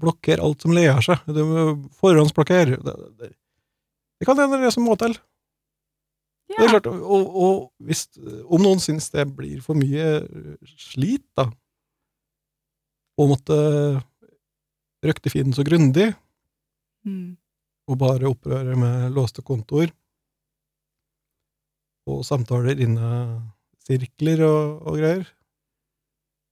[0.00, 1.22] Blokker alt som ler seg.
[1.26, 1.66] Du må
[2.00, 2.78] forhåndsblokkere.
[2.78, 3.32] Det, det,
[4.20, 5.16] det kan hende det er det som må til.
[6.50, 8.08] Det er klart, og, og hvis,
[8.50, 10.18] om noen syns det blir for mye
[10.66, 11.44] slit, da,
[13.20, 13.54] å måtte
[15.06, 16.10] røkte feeden så grundig,
[17.00, 17.38] Mm.
[17.88, 19.88] og bare opprøre med låste kontoer,
[22.10, 23.10] og samtaler inne
[23.86, 25.26] sirkler og, og greier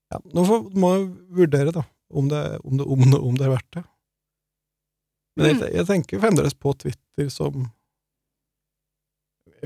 [0.09, 1.83] Ja, nå får, må jeg vurdere, da,
[2.17, 3.83] om det, om det, om det, om det er verdt det.
[5.37, 7.67] Men jeg, jeg tenker fremdeles på Twitter som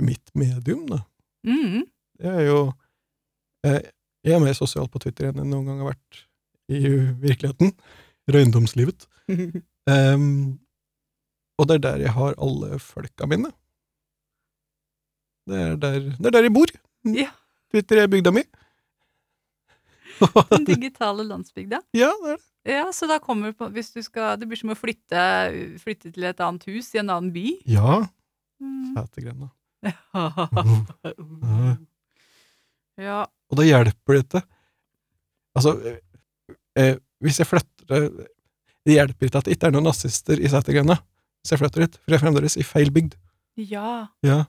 [0.03, 0.99] mitt medium, da.
[1.47, 1.85] Mm.
[2.19, 2.59] Det er jo
[3.67, 3.91] jeg,
[4.23, 6.21] Jeg er mer sosial på Twitter enn jeg noen gang har vært
[6.71, 6.83] i
[7.23, 7.73] virkeligheten.
[8.31, 9.09] Røyndomslivet.
[9.91, 10.59] um,
[11.59, 13.51] og det er der jeg har alle folka mine.
[15.49, 16.71] Det er der, det er der jeg bor.
[17.11, 17.31] Ja.
[17.73, 18.43] Twitter er bygda mi.
[20.53, 21.81] Den digitale landsbygda.
[21.97, 22.43] ja, det er det.
[22.69, 25.19] Ja, så da kommer du på Hvis du skal Det blir som å flytte,
[25.83, 27.57] flytte til et annet hus i en annen by.
[27.67, 28.05] Ja,
[28.63, 28.93] Mm.
[28.95, 29.49] Sætergrenda.
[33.03, 33.25] ja.
[33.51, 34.43] Og da hjelper det ikke
[35.59, 35.99] Altså, eh,
[36.79, 38.29] eh, hvis jeg flytter det
[38.87, 41.01] Det hjelper ikke at det ikke er noen nazister i Sætergrenda
[41.43, 43.17] hvis jeg flytter dit, for jeg er fremdeles i feil bygd.
[43.59, 44.07] ja.
[44.23, 44.45] Ja.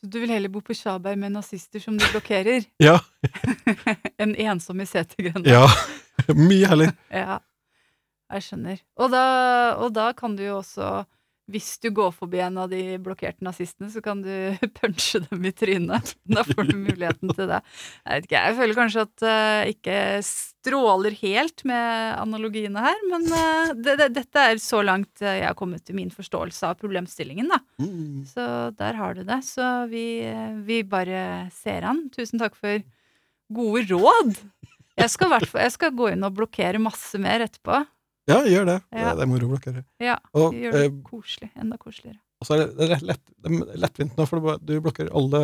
[0.00, 2.98] Så du vil heller bo på Tjaberg med nazister som du blokkerer, Ja.
[4.22, 5.44] enn ensom i setergrenda?
[5.50, 5.66] ja.
[6.36, 6.90] Mye heller.
[7.12, 7.38] Ja,
[8.32, 8.80] jeg skjønner.
[9.00, 9.22] Og da,
[9.80, 11.04] og da kan du jo også,
[11.50, 14.30] hvis du går forbi en av de blokkerte nazistene, så kan du
[14.80, 16.14] punche dem i trynet.
[16.30, 17.60] Da får du muligheten til det.
[18.04, 19.98] Jeg vet ikke, jeg føler kanskje at jeg ikke
[20.60, 25.48] stråler helt med analogiene her, men eh, det, det, dette er så langt eh, jeg
[25.48, 27.60] har kommet til min forståelse av problemstillingen, da.
[28.28, 29.40] Så der har du det.
[29.46, 32.06] Så vi, eh, vi bare ser an.
[32.12, 32.82] Tusen takk for
[33.50, 34.36] gode råd.
[35.00, 37.80] Jeg skal, jeg skal gå inn og blokkere masse mer etterpå.
[38.30, 38.76] Ja, gjør det.
[38.94, 39.12] Ja.
[39.14, 39.84] Det, er moro å blokkere.
[40.02, 41.50] Ja, Og, Gjør det eh, koselig.
[41.58, 42.20] Enda koseligere.
[42.40, 45.42] og så er det, lett, det er lettvint nå, for du, blokker alle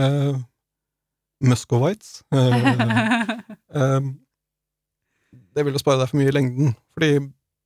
[0.00, 0.40] uh,
[1.46, 2.20] Muscovites.
[3.70, 4.06] Eh, eh,
[5.54, 7.20] det vil jo spare deg for mye i lengden, for de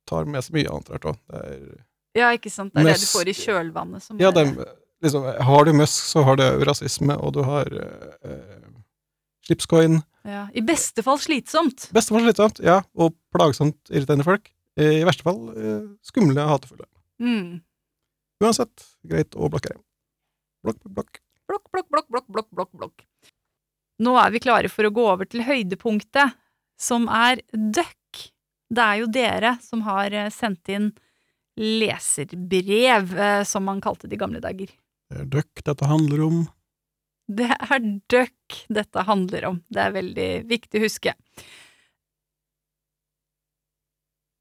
[0.05, 1.37] tar med seg mye annet rart òg.
[2.15, 2.71] Ja, ikke sant.
[2.75, 4.45] Det er det du får i kjølvannet som Ja, det,
[5.03, 8.67] liksom, har du Musk, så har du rasisme, og du har eh, eh,
[9.47, 9.99] slipscoin.
[10.25, 10.47] Ja.
[10.53, 11.87] I beste fall slitsomt.
[11.95, 14.49] Beste fall slitsomt, ja, og plagsomt irriterende folk.
[14.79, 16.87] Eh, I verste fall eh, skumle, hatefulle.
[17.23, 17.61] Mm.
[18.43, 19.77] Uansett, greit å blokkere.
[20.65, 21.21] Blokk, blokk, blokk.
[21.45, 23.05] Blokk, blokk, blokk, blokk, blokk, blokk.
[24.03, 26.35] Nå er vi klare for å gå over til høydepunktet,
[26.75, 28.25] som er døkk.
[28.75, 30.91] Det er jo dere som har eh, sendt inn
[31.55, 33.13] leserbrev,
[33.47, 34.73] som man kalte det i gamle dager.
[35.07, 36.41] Det er døkk dette handler om.
[37.27, 39.61] Det er døkk dette handler om.
[39.73, 41.13] Det er veldig viktig å huske.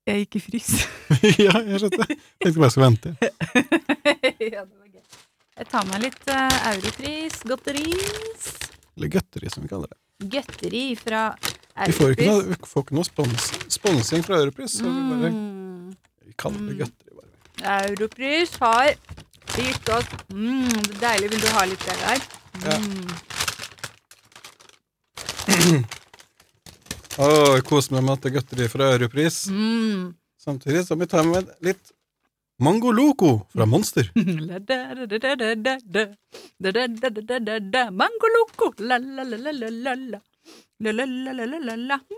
[0.05, 0.71] Jeg gikk i frys.
[1.47, 2.05] ja, jeg skjønte.
[2.13, 3.15] Jeg tenkte bare jeg skulle vente.
[4.53, 5.03] ja, det var gøy.
[5.55, 8.49] Jeg tar meg litt uh, Europris, godteris.
[8.99, 10.01] Eller godteri, som vi kaller det.
[10.35, 12.29] Godteri fra Vi får ikke Europris.
[12.29, 15.97] noe, vi får ikke noe spons, sponsing fra Europris, så vi bare Mm.
[16.29, 17.17] vi kaller det godteri.
[17.17, 17.31] bare.
[17.89, 18.93] Europris har
[19.55, 21.31] gitt oss mm, det er Deilig.
[21.35, 22.19] Vil du ha litt det der?
[22.65, 22.77] Ja.
[25.55, 25.85] Mm.
[27.15, 29.45] Å, jeg koser meg med at det er godteri fra Europris.
[29.53, 30.15] Mm.
[30.41, 31.93] Samtidig som vi tar med litt
[32.63, 34.11] Mango Loco fra Monster.
[37.91, 40.21] Mango loco, la-la-la-la-la-la.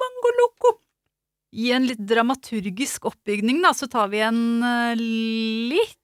[0.02, 0.68] Mango loco.
[1.56, 5.96] I en litt dramaturgisk oppbygning, da, så tar vi en eh, litt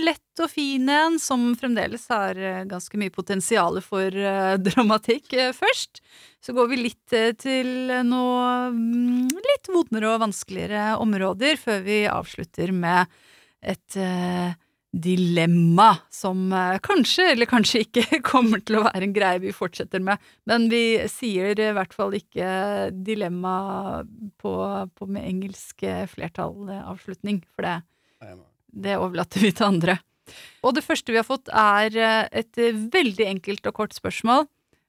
[0.00, 5.52] lett og fin en, som fremdeles har eh, ganske mye potensial for eh, dramatikk eh,
[5.54, 6.02] først.
[6.44, 12.04] Så går vi litt eh, til noe mm, litt vondere og vanskeligere områder, før vi
[12.10, 13.10] avslutter med
[13.64, 14.54] et eh,
[14.94, 20.02] dilemma som eh, kanskje, eller kanskje ikke, kommer til å være en greie vi fortsetter
[20.04, 20.22] med.
[20.50, 23.56] Men vi sier i hvert fall ikke dilemma
[24.40, 24.56] på,
[24.94, 27.78] på med engelsk eh, flertallavslutning, for det,
[28.74, 29.98] det overlater vi til andre.
[30.64, 34.46] Og det første vi har fått, er eh, et eh, veldig enkelt og kort spørsmål.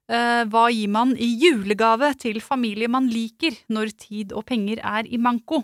[0.07, 5.09] Eh, hva gir man i julegave til familie man liker, når tid og penger er
[5.09, 5.63] i manko?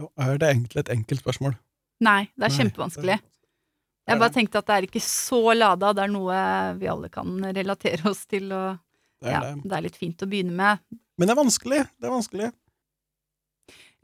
[0.00, 1.54] Jo, Er det egentlig et enkelt spørsmål?
[2.02, 3.18] Nei, det er Nei, kjempevanskelig.
[3.20, 3.30] det-
[4.08, 7.38] Jeg bare tenkte at det er ikke så lada, det er noe vi alle kan
[7.54, 8.78] relatere oss til, og
[9.22, 9.62] Det er ja, det.
[9.62, 10.78] det er litt fint å begynne med.
[11.16, 11.78] Men det er vanskelig.
[12.00, 12.52] Det er vanskelig.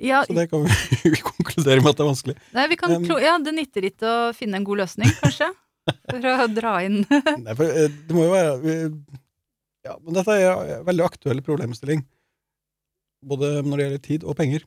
[0.01, 0.65] Ja, Så det kan
[1.05, 2.37] vi konkludere med at det er vanskelig.
[2.57, 5.51] nei, vi kan, Um, ja, det nytter ikke å finne en god løsning, kanskje?
[6.11, 7.01] For å dra inn
[7.45, 8.75] Nei, for eh, det må jo være
[9.87, 12.03] Ja, men dette er en veldig aktuell problemstilling.
[13.27, 14.63] Både når det gjelder tid og penger.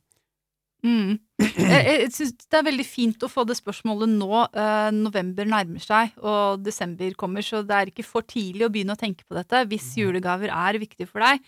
[0.84, 1.14] Mm.
[1.40, 4.42] Jeg, jeg synes det er veldig fint å få det spørsmålet nå.
[4.52, 8.98] Eh, november nærmer seg, og desember kommer, så det er ikke for tidlig å begynne
[8.98, 9.64] å tenke på dette.
[9.72, 10.02] Hvis Mhm.
[10.04, 11.40] julegaver er viktig for deg,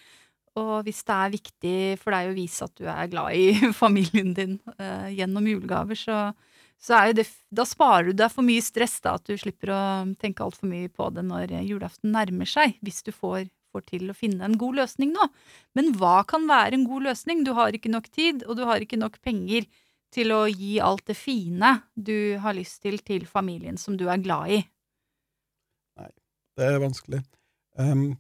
[0.55, 4.33] og hvis det er viktig for deg å vise at du er glad i familien
[4.37, 6.19] din eh, gjennom julegaver, så,
[6.79, 9.73] så er jo det Da sparer du deg for mye stress, da, at du slipper
[9.75, 9.81] å
[10.21, 14.17] tenke altfor mye på det når julaften nærmer seg, hvis du får, får til å
[14.17, 15.27] finne en god løsning nå.
[15.77, 17.43] Men hva kan være en god løsning?
[17.47, 19.67] Du har ikke nok tid, og du har ikke nok penger
[20.15, 24.21] til å gi alt det fine du har lyst til til familien som du er
[24.23, 24.61] glad i.
[25.99, 26.11] Nei,
[26.55, 27.25] Det er vanskelig.
[27.75, 28.13] Um,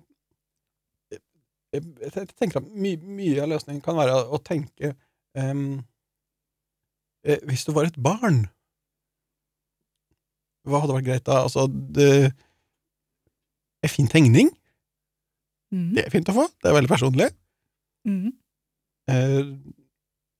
[1.75, 4.93] jeg, tenker at my, mye av løsningen kan være å tenke
[5.37, 5.79] um,
[7.25, 8.45] eh, Hvis du var et barn,
[10.65, 11.43] hva hadde vært greit da?
[11.45, 12.33] Altså, det
[13.85, 14.49] En fin tegning,
[15.75, 15.91] Mm.
[15.95, 16.45] det er fint å få.
[16.61, 17.29] Det er veldig personlig.
[18.07, 18.29] Mm.
[19.11, 19.49] Eh,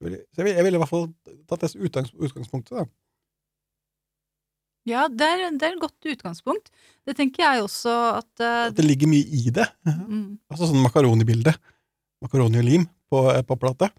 [0.06, 1.08] jeg ville vil i hvert fall
[1.50, 2.86] tatt det utgangs, utgangspunktet, da.
[4.86, 6.70] Ja, det er, det er et godt utgangspunkt.
[7.06, 9.66] Det tenker jeg også at uh, At det ligger mye i det.
[9.86, 11.56] mm, Altså sånn makaronibilde.
[12.24, 13.90] Makaroni og lim på, eh, på plate.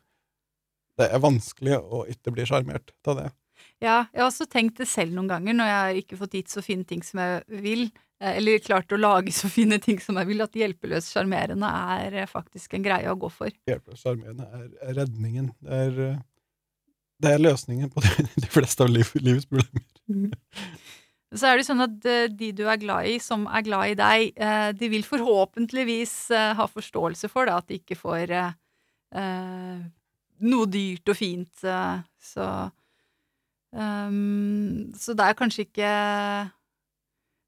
[0.97, 3.27] Det er vanskelig å ikke bli sjarmert av det.
[3.83, 6.53] Ja, jeg har også tenkt det selv noen ganger når jeg har ikke fått gitt
[6.53, 7.83] så fine ting som jeg vil,
[8.23, 12.31] eh, eller klart å lage så fine ting som jeg vil, at hjelpeløst sjarmerende er
[12.31, 13.53] faktisk en greie å gå for.
[13.69, 15.53] Hjelpeløst sjarmerende er, redningen.
[15.61, 16.01] Det er,
[17.23, 18.03] det er løsningen på
[18.43, 19.85] de, fleste av liv, livets problemer.
[21.37, 23.97] Så er det sånn at eh, de du er glad i, som er glad i
[23.99, 29.81] deg, eh, de vil forhåpentligvis eh, ha forståelse for det, at de ikke får eh,
[30.47, 31.65] noe dyrt og fint.
[32.31, 32.47] så
[33.75, 35.91] ehm, Så det er kanskje ikke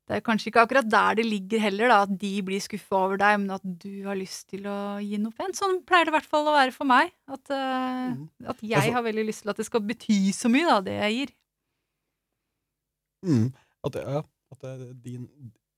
[0.08, 3.20] det er kanskje ikke akkurat der det ligger heller, da, at de blir skuffa over
[3.20, 5.58] deg, men at du har lyst til å gi noe pent.
[5.58, 7.12] Sånn pleier det i hvert fall å være for meg.
[7.28, 8.24] At, uh, mm.
[8.48, 10.96] at jeg Altså- har veldig lyst til at det skal bety så mye, da, det
[10.96, 11.34] jeg gir.
[13.28, 13.46] Mm.
[13.84, 15.28] At, det, ja, at det er din,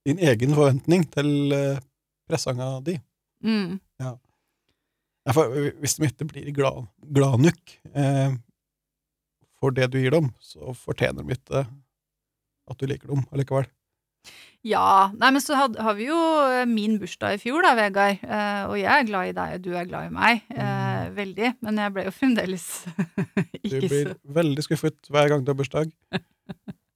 [0.06, 1.82] din egen forventning til uh,
[2.30, 3.00] presanga di.
[3.42, 3.80] Mm.
[3.98, 4.14] Ja,
[5.34, 8.32] for hvis de ikke blir glad, glad nok eh,
[9.60, 11.64] for det du gir dem, så fortjener de ikke
[12.70, 13.68] at du liker dem allikevel.
[14.66, 18.20] Ja, nei, men så had, har vi jo eh, min bursdag i fjor da, Vegard,
[18.20, 21.52] eh, og jeg er glad i deg, og du er glad i meg, eh, veldig,
[21.64, 22.66] men jeg ble jo fremdeles
[23.70, 25.94] Du blir så veldig skuffet hver gang du har bursdag.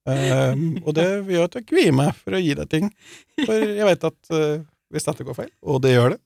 [0.05, 2.93] Um, og det gjør at jeg kvier meg for å gi deg ting.
[3.41, 4.61] For jeg vet at uh,
[4.93, 6.21] hvis dette går feil, og det gjør det,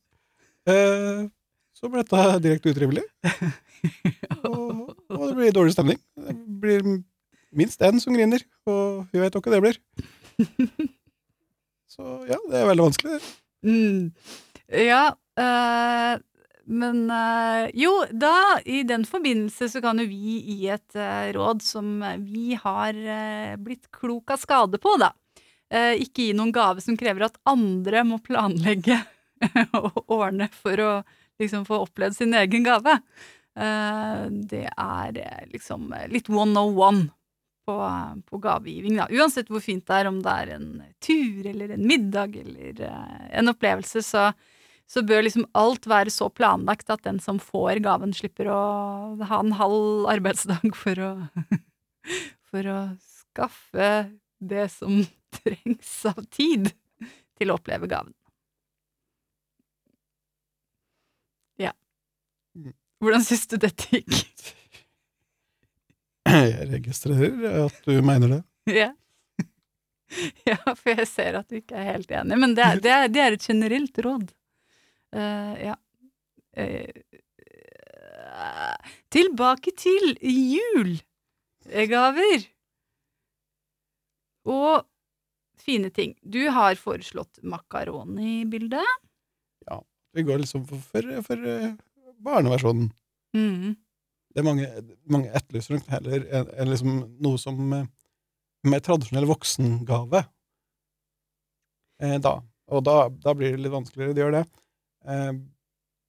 [0.74, 1.22] uh,
[1.78, 3.06] så blir dette direkte utrivelig.
[4.42, 6.02] Og, og det blir dårlig stemning.
[6.18, 6.82] Det blir
[7.54, 9.78] minst én som griner, og vi vet hva det blir.
[11.98, 13.16] Så ja, det er veldig vanskelig.
[13.66, 14.10] Mm.
[14.86, 15.02] Ja,
[15.42, 16.20] øh,
[16.70, 21.64] men øh, jo, da i den forbindelse så kan jo vi gi et øh, råd
[21.66, 23.00] som vi har
[23.58, 25.10] blitt klok av skade på, da.
[26.00, 29.02] Ikke gi noen gave som krever at andre må planlegge
[29.76, 30.92] og ordne for å
[31.42, 32.94] liksom få opplevd sin egen gave.
[34.48, 35.18] Det er
[35.50, 37.10] liksom litt one oh one
[37.68, 37.76] på,
[38.28, 39.08] på gavegiving, da.
[39.12, 40.68] Uansett hvor fint det er, om det er en
[41.04, 44.30] tur eller en middag eller uh, en opplevelse, så,
[44.88, 48.60] så bør liksom alt være så planlagt at den som får gaven, slipper å
[49.20, 51.12] ha en halv arbeidsdag for å
[52.50, 53.90] for å skaffe
[54.38, 55.02] det som
[55.40, 56.72] trengs av tid
[57.38, 58.14] til å oppleve gaven.
[61.58, 61.74] Ja.
[62.56, 62.74] Mm.
[63.02, 64.54] Hvordan syns du dette gikk?
[66.28, 68.42] Jeg registrerer at du mener det.
[68.68, 68.92] Ja.
[70.44, 73.08] ja, for jeg ser at du ikke er helt enig, men det er, det er,
[73.12, 74.28] det er et generelt råd.
[75.12, 75.74] Uh, ja.
[76.56, 76.88] Uh,
[79.12, 82.40] tilbake til julegaver.
[84.48, 84.86] Og
[85.60, 86.16] fine ting.
[86.20, 88.84] Du har foreslått makaroni-bilde.
[90.16, 91.74] Vi går liksom for, for, for eh,
[92.24, 92.90] barneversjonen.
[93.36, 93.76] Mm.
[94.38, 94.68] Det mange,
[95.10, 97.88] mange etterlyser heller en, en liksom noe som eh,
[98.70, 100.22] mer tradisjonell voksengave.
[101.98, 102.36] Eh, da.
[102.70, 104.14] Og da, da blir det litt vanskeligere.
[104.14, 104.44] å gjør det.
[105.10, 105.32] Eh,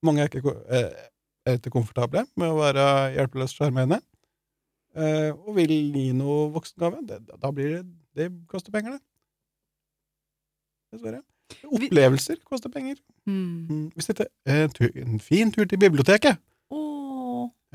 [0.05, 1.07] mange er ikke eh,
[1.49, 3.99] er ikke komfortable med å være hjelpeløst sjarmerende.
[4.97, 7.01] Eh, og vil gi noe voksengave.
[7.07, 7.87] Det, da blir det
[8.19, 9.01] Det koster penger, det.
[10.93, 11.21] Dessverre.
[11.69, 12.97] Opplevelser koster penger.
[13.25, 13.91] Mm.
[13.95, 14.09] Hvis
[14.49, 14.73] er en,
[15.13, 16.37] en fin tur til biblioteket,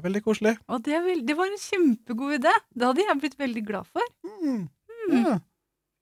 [0.04, 0.54] veldig koselig.
[0.68, 2.52] og det, er vel, det var en kjempegod idé.
[2.74, 4.10] Det hadde jeg blitt veldig glad for.
[4.24, 4.66] Mm.
[5.10, 5.18] Mm.
[5.18, 5.38] Ja.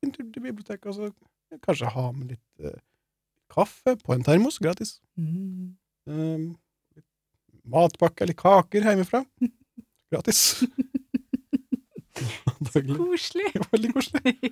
[0.03, 2.81] En tur til biblioteket, og så kanskje ha med litt eh,
[3.53, 4.97] kaffe på en termos, gratis.
[5.21, 5.75] Mm.
[6.09, 6.47] Um,
[7.69, 9.25] matpakke eller kaker hjemmefra.
[10.12, 10.61] Gratis.
[12.73, 13.49] så Koselig.
[13.73, 14.35] Veldig koselig.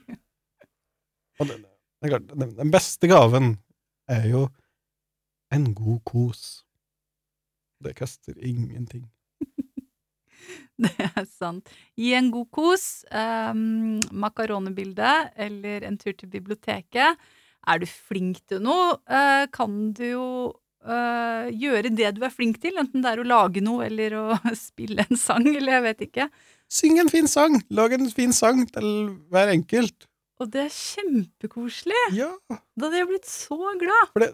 [1.41, 1.57] Og det,
[2.01, 3.55] det klart, den, den beste gaven
[4.09, 4.47] er jo
[5.53, 6.63] en god kos.
[7.85, 9.05] Det koster ingenting.
[10.85, 11.69] Det er sant.
[12.01, 17.19] Gi en god kos, um, makaronebilde eller en tur til biblioteket.
[17.69, 20.27] Er du flink til noe, uh, kan du jo
[20.89, 24.25] uh, gjøre det du er flink til, enten det er å lage noe eller å
[24.57, 26.29] spille en sang, eller jeg vet ikke.
[26.71, 27.59] Syng en fin sang!
[27.75, 28.89] Lag en fin sang til
[29.33, 30.07] hver enkelt.
[30.41, 31.99] Og det er kjempekoselig.
[32.17, 34.13] Ja, Da hadde jeg blitt så glad.
[34.15, 34.31] for det,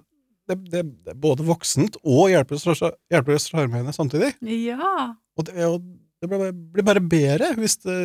[0.46, 4.28] det, det, det er både voksent og hjelpeløst hjelpeløst sjarmerende samtidig.
[4.46, 5.16] Ja.
[5.34, 5.80] Og det, er jo-
[6.22, 7.96] det blir, bare- bare bedre hvis det,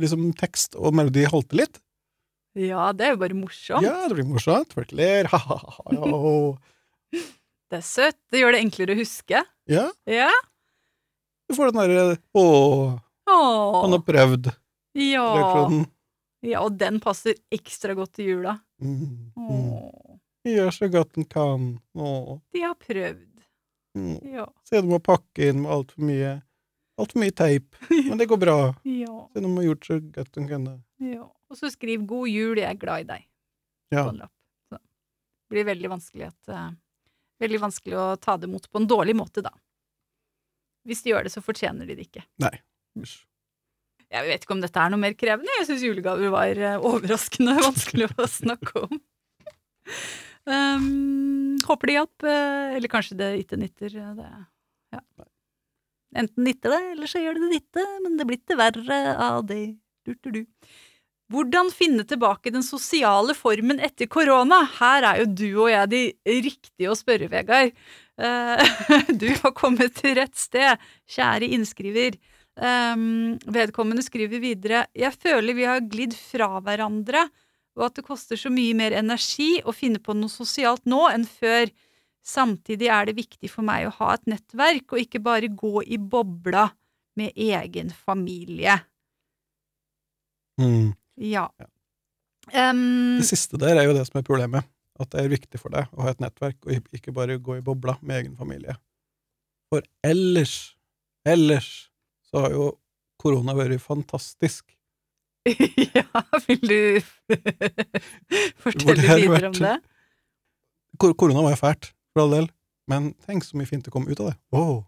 [0.00, 1.80] liksom tekst og melodi halter litt.
[2.54, 3.82] Ja, det er jo bare morsomt.
[3.82, 4.72] Ja, det blir morsomt.
[4.76, 5.26] Folk ler.
[5.32, 6.58] Ha-ha-ha.
[7.14, 8.18] Det er søtt.
[8.30, 9.40] Det gjør det enklere å huske.
[9.70, 10.28] ja, Ja.
[11.48, 14.52] du får den derre ååå, han har prøvd.
[14.94, 15.24] Ja.
[15.34, 15.86] reaksjonen.
[16.46, 16.60] ja.
[16.62, 18.58] Og den passer ekstra godt til jula.
[18.78, 19.50] Mm, mm.
[19.50, 20.18] Åh.
[20.46, 21.80] Gjør så godt den kan.
[21.96, 22.38] Åh.
[22.52, 23.26] De har prøvd.
[23.98, 24.18] mm.
[24.36, 24.46] Ja.
[24.68, 26.34] Se, du må pakke inn med altfor mye
[27.00, 27.74] Altfor mye teip.
[28.08, 28.56] Men det går bra.
[28.86, 29.14] Ja.
[29.32, 30.76] Se, de har gjort så godt de kunne.
[31.02, 31.24] ja.
[31.54, 33.26] Og så skriv 'God jul, jeg er glad i deg'
[33.94, 34.04] Ja.
[34.04, 34.32] på en lapp.
[34.72, 36.70] Så det blir veldig vanskelig, at, eh,
[37.44, 39.52] veldig vanskelig å ta det imot på en dårlig måte, da.
[40.88, 42.24] Hvis de gjør det, så fortjener de det ikke.
[42.42, 42.50] Nei.
[42.98, 43.20] Hysj.
[44.10, 45.52] Jeg vet ikke om dette er noe mer krevende.
[45.60, 49.00] Jeg syns julegaver var eh, overraskende vanskelig å snakke om.
[50.46, 52.26] Um, håper det hjalp.
[52.26, 53.94] eh, Eller kanskje det ikke nytter.
[54.18, 54.32] Det,
[54.96, 55.00] ja.
[56.14, 59.46] Enten nytter det, eller så gjør det det nytte, men det blir ikke verre av
[59.48, 59.62] det.
[60.06, 60.42] Du, du, du.
[61.32, 64.60] Hvordan finne tilbake den sosiale formen etter korona?
[64.76, 66.02] Her er jo du og jeg de
[66.44, 67.72] riktige å spørre, Vegard.
[68.20, 68.74] Eh,
[69.22, 72.18] Du har kommet til rett sted, kjære innskriver.
[72.54, 77.24] Um, vedkommende skriver videre Jeg føler vi har glidd fra hverandre,
[77.74, 81.26] og at det koster så mye mer energi å finne på noe sosialt nå enn
[81.26, 81.72] før.
[82.24, 85.98] Samtidig er det viktig for meg å ha et nettverk, og ikke bare gå i
[86.00, 86.70] bobla
[87.20, 88.78] med egen familie.
[90.60, 90.94] Mm.
[91.20, 91.48] Ja.
[91.60, 91.68] Ja.
[92.70, 94.70] Um, Det siste der er jo det som er problemet.
[95.00, 97.64] At det er viktig for deg å ha et nettverk, og ikke bare gå i
[97.66, 98.76] bobla med egen familie.
[99.72, 100.76] For ellers,
[101.26, 101.90] ellers
[102.30, 102.68] så har jo
[103.18, 104.68] korona vært fantastisk.
[105.98, 106.78] ja, vil du
[108.62, 109.74] fortelle videre om det?
[111.02, 112.48] Kor korona var jo fælt, for all del,
[112.90, 114.36] men tenk så mye fint det kom ut av det.
[114.54, 114.84] Oh.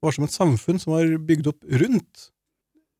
[0.00, 2.30] Det var som et samfunn som var bygd opp rundt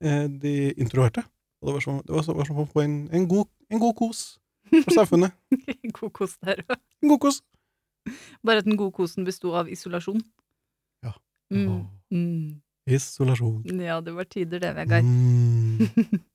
[0.05, 1.25] eh, de introverte.
[1.61, 3.83] Og det var som, det var som, var som å få en, en, god, en
[3.83, 4.23] god kos
[4.71, 5.35] for samfunnet.
[5.99, 6.77] God kos der òg.
[7.03, 7.41] En god kos.
[8.47, 10.23] Bare at den gode kosen besto av isolasjon.
[11.05, 11.13] Ja.
[11.53, 11.83] Mm.
[12.13, 12.61] Mm.
[12.89, 13.65] Isolasjon.
[13.83, 15.05] Ja, det var tider det, Vegard.
[15.05, 16.21] Mm.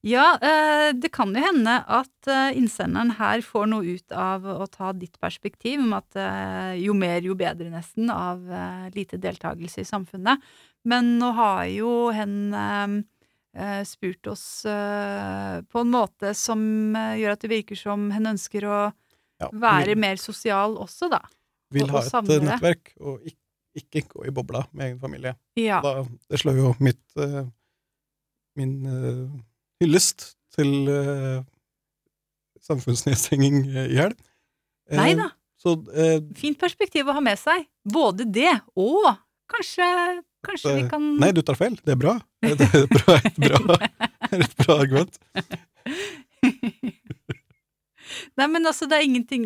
[0.00, 4.64] Ja, eh, det kan jo hende at eh, innsenderen her får noe ut av å
[4.72, 8.40] ta ditt perspektiv om at eh, jo mer, jo bedre, nesten, av
[8.94, 10.40] lite deltakelse i samfunnet.
[10.88, 13.04] Men nå har jo hen
[13.84, 16.60] spurt oss på en måte som
[16.94, 18.78] gjør at det virker som hen ønsker å
[19.40, 21.20] Ja, være mer sosial også, da.
[21.74, 23.40] vil ha et nettverk, og ikke,
[23.82, 25.34] ikke gå i bobla med egen familie.
[25.58, 25.82] Ja.
[25.84, 27.18] Da, det slår jo mitt
[28.56, 28.78] min
[29.80, 31.40] hyllest til uh,
[32.70, 34.16] samfunnsnedstenging eh, i hjel.
[34.90, 35.30] Eh, Nei da.
[35.60, 37.66] Så eh, Fint perspektiv å ha med seg.
[37.84, 39.10] Både det og
[39.50, 39.86] kanskje,
[40.46, 41.76] kanskje vi kan Nei, du tar feil.
[41.84, 42.18] Det er bra.
[42.40, 43.76] Det er et bra, et bra,
[44.46, 45.20] et bra argument.
[48.40, 49.44] Nei, men altså, det er ingenting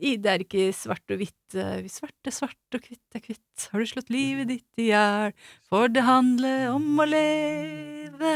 [0.00, 1.56] Det er ikke svart og hvitt.
[1.92, 3.66] Svart er svart og hvitt er hvitt.
[3.72, 5.34] Har du slått livet ditt i hjel?
[5.68, 8.32] For det handler om å leve.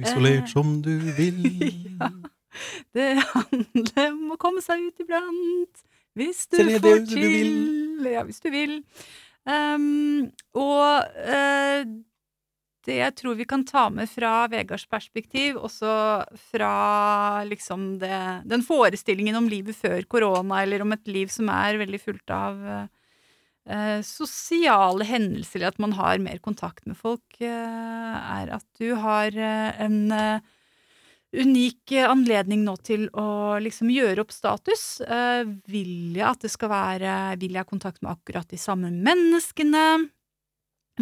[0.00, 1.44] Så isolert som du vil.
[2.00, 2.10] ja.
[2.96, 5.84] Det handler om å komme seg ut iblant.
[6.16, 8.10] Hvis du Se får du til vil.
[8.14, 8.78] Ja, hvis du vil.
[9.46, 10.28] Um,
[10.58, 11.82] og uh,
[12.86, 15.90] det jeg tror vi kan ta med fra Vegards perspektiv, også
[16.52, 21.80] fra liksom det, den forestillingen om livet før korona, eller om et liv som er
[21.82, 22.86] veldig fullt av eh,
[23.68, 28.94] eh, sosiale hendelser, eller at man har mer kontakt med folk, eh, er at du
[28.98, 30.52] har eh, en eh,
[31.36, 35.02] unik anledning nå til å liksom gjøre opp status.
[35.68, 40.06] Vil jeg at det skal være Vil jeg ha kontakt med akkurat de samme menneskene?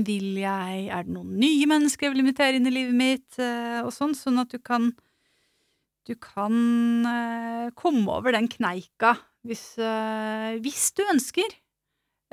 [0.01, 3.39] Vil jeg Er det noen nye mennesker jeg vil invitere inn i livet mitt?
[3.85, 4.91] Og sånn, sånn at du kan
[6.09, 6.57] Du kan
[7.79, 9.77] komme over den kneika hvis,
[10.65, 11.53] hvis du ønsker.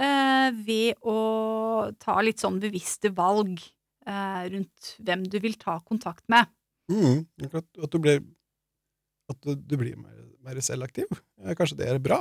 [0.02, 3.60] Eh, ved å ta litt sånn bevisste valg
[4.08, 6.50] eh, rundt hvem du vil ta kontakt med.
[6.92, 8.24] Mm, at du blir
[9.32, 11.08] At du, blir mer, mer selvaktiv.
[11.56, 12.18] Kanskje det er bra.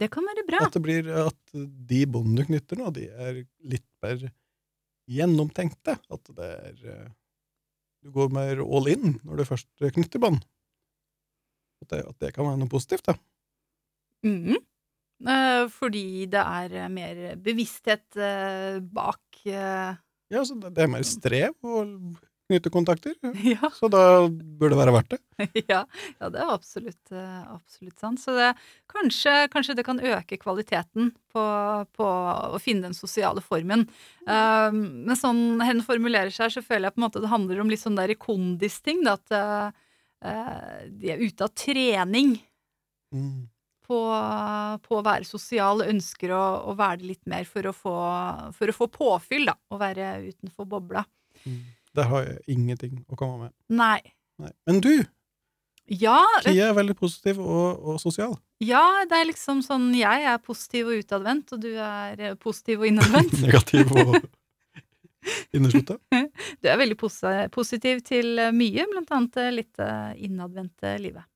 [0.00, 0.62] Det kan være bra.
[0.66, 4.24] At det blir at de båndene du knytter nå, de er litt mer
[5.12, 5.94] gjennomtenkte.
[6.10, 7.10] At det er eh,
[8.02, 10.40] Du går mer all in når du først knytter bånd.
[11.84, 13.14] At, det- at det kan være noe positivt, da.
[14.26, 14.56] Mhm.
[15.22, 21.54] Eh, fordi det er eh, mer bevissthet eh, bak Ja, så det, er mer strev
[21.62, 21.82] å
[22.50, 23.14] knytte kontakter.
[23.52, 23.70] Ja.
[23.74, 25.20] Så da burde det være verdt det.
[25.72, 25.82] ja,
[26.18, 28.20] ja, det er absolutt, absolutt sant.
[28.22, 28.50] Så det,
[28.90, 31.44] kanskje, kanskje det kan øke kvaliteten på,
[31.96, 32.10] på
[32.52, 33.86] å finne den sosiale formen.
[34.26, 37.72] Um, men sånn hen formulerer seg, så føler jeg på en måte det handler om
[37.72, 39.02] litt sånn der kondisting.
[39.06, 42.36] Da, at de er ute av trening
[43.12, 43.48] Mm.
[43.86, 43.98] På,
[44.84, 47.94] på å være sosial, ønsker å, å være det litt mer for å få,
[48.56, 49.56] for å få påfyll, da.
[49.72, 51.04] Å være utenfor bobla.
[51.44, 51.62] Mm.
[51.98, 53.54] Der har jeg ingenting å komme med.
[53.72, 54.00] Nei.
[54.40, 54.52] Nei.
[54.68, 54.94] Men du,
[55.92, 58.36] Ja, Tia er veldig positiv og, og sosial.
[58.62, 62.84] Ja, det er liksom sånn Jeg er positiv og utadvendt, og du er eh, positiv
[62.84, 63.34] og innadvendt.
[63.44, 64.14] Negativ og
[65.56, 65.98] inneslutta.
[66.62, 66.96] Du er veldig
[67.52, 71.26] positiv til eh, mye, blant annet litt eh, innadvendte livet.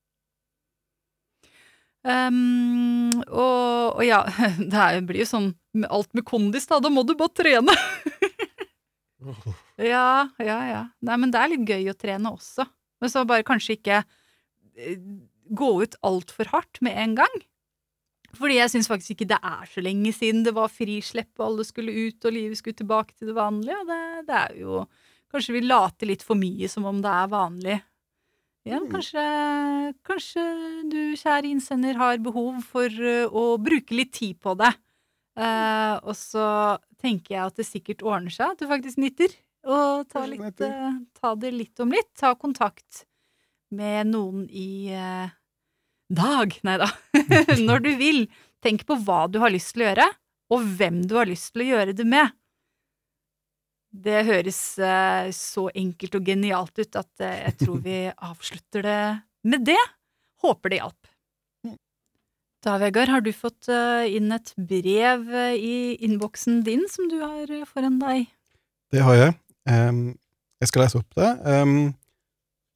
[2.07, 4.21] Um, og, og ja,
[4.63, 6.79] det er, blir jo sånn med alt med kondis, da.
[6.83, 7.77] Da må du bare trene.
[9.77, 10.83] Ja, ja, ja.
[11.05, 12.65] Nei, men det er litt gøy å trene også.
[13.03, 13.99] Men så bare kanskje ikke
[14.79, 15.01] eh,
[15.53, 17.35] gå ut altfor hardt med en gang.
[18.37, 21.67] Fordi jeg syns faktisk ikke det er så lenge siden det var frislepp, og alle
[21.69, 23.83] skulle ut, og livet skulle tilbake til det vanlige.
[23.83, 24.01] Og det,
[24.31, 24.87] det er jo
[25.27, 27.75] Kanskje vi later litt for mye som om det er vanlig.
[28.67, 28.89] Ja, Mm.
[28.91, 29.23] kanskje,
[30.03, 30.43] kanskje
[30.91, 34.73] du, kjære innsender, har behov for eh, å bruke litt tid på det.
[35.39, 36.47] Eh, og så
[36.99, 39.31] tenker jeg at det sikkert ordner seg, at du faktisk nytter.
[39.67, 42.11] Og ta, litt, eh, ta det litt om litt.
[42.19, 43.05] Ta kontakt
[43.71, 45.31] med noen i eh,
[46.11, 46.91] dag, nei da,
[47.69, 48.25] når du vil.
[48.65, 50.09] Tenk på hva du har lyst til å gjøre,
[50.51, 52.35] og hvem du har lyst til å gjøre det med.
[53.97, 57.99] Det høres eh, så enkelt og genialt ut at eh, jeg tror vi
[58.31, 59.03] avslutter det
[59.47, 59.83] med det.
[60.45, 61.13] Håper det hjalp.
[62.67, 67.53] Da, Vegard, har du fått eh, inn et brev i innboksen din som du har
[67.71, 68.27] foran deg?
[68.93, 69.37] Det har jeg.
[69.67, 71.31] Jeg skal lese opp det.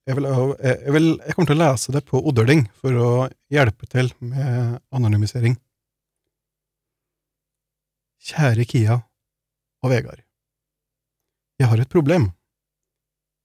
[0.09, 3.11] Jeg, vil, jeg, jeg, vil, jeg kommer til å lese det på Oddøling for å
[3.53, 5.55] hjelpe til med anonymisering.
[8.31, 8.99] Kjære Kia
[9.81, 10.27] og Vegard.
[11.61, 12.31] Jeg har et problem.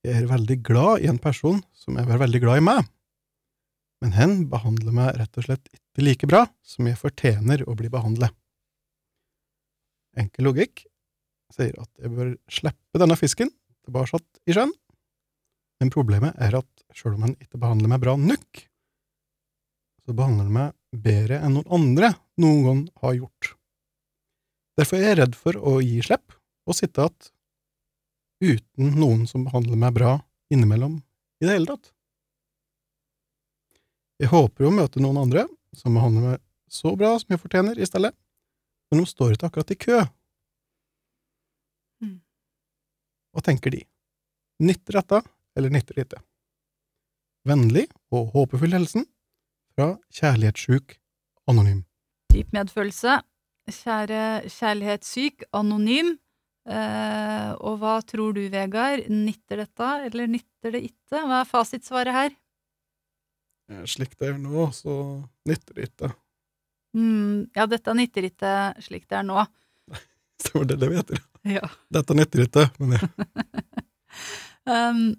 [0.05, 2.85] Jeg er veldig glad i en person som er veldig glad i meg,
[3.99, 7.91] men hen behandler meg rett og slett ikke like bra som jeg fortjener å bli
[7.91, 8.31] behandlet.
[10.15, 10.85] Enkel logikk
[11.51, 13.51] sier at jeg bør slippe denne fisken
[13.83, 14.71] tilbake i sjøen,
[15.83, 18.65] men problemet er at sjøl om han ikke behandler meg bra nok,
[20.07, 23.55] så behandler han meg bedre enn noen andre noen gang har gjort.
[24.79, 27.34] Derfor er jeg redd for å gi slipp og sitte igjen
[28.45, 30.17] uten noen som behandler meg bra
[30.53, 30.99] innimellom
[31.41, 31.91] i det hele tatt.
[34.21, 37.77] Jeg håper jo å møte noen andre som behandler meg så bra som jeg fortjener,
[37.77, 38.11] i stedet,
[38.89, 39.99] men de står ikke akkurat i kø.
[42.03, 42.19] Mm.
[43.35, 43.83] Hva tenker de?
[44.65, 45.21] Nytter dette,
[45.55, 46.21] eller nytter ikke?
[47.45, 47.85] Vennlig
[48.15, 49.05] og håpefull helsen
[49.75, 50.97] fra Kjærlighetssjuk
[51.51, 51.83] Anonym.
[52.33, 53.19] Dyp medfølelse.
[53.65, 56.17] Kjære kjærlighetssyk anonym.
[56.65, 59.05] Eh, og hva tror du, Vegard?
[59.11, 61.21] Nytter dette, eller nytter det ikke?
[61.21, 62.35] Hva er fasitsvaret her?
[63.89, 64.95] Slik det er nå, så
[65.49, 66.11] nytter det ikke.
[66.95, 68.51] Mm, ja, dette nytter ikke
[68.85, 69.45] slik det er nå.
[70.45, 71.21] Det, det vet heter.
[71.47, 71.67] Ja.
[71.93, 73.07] Dette nytter ikke, men ja.
[74.65, 75.11] Um,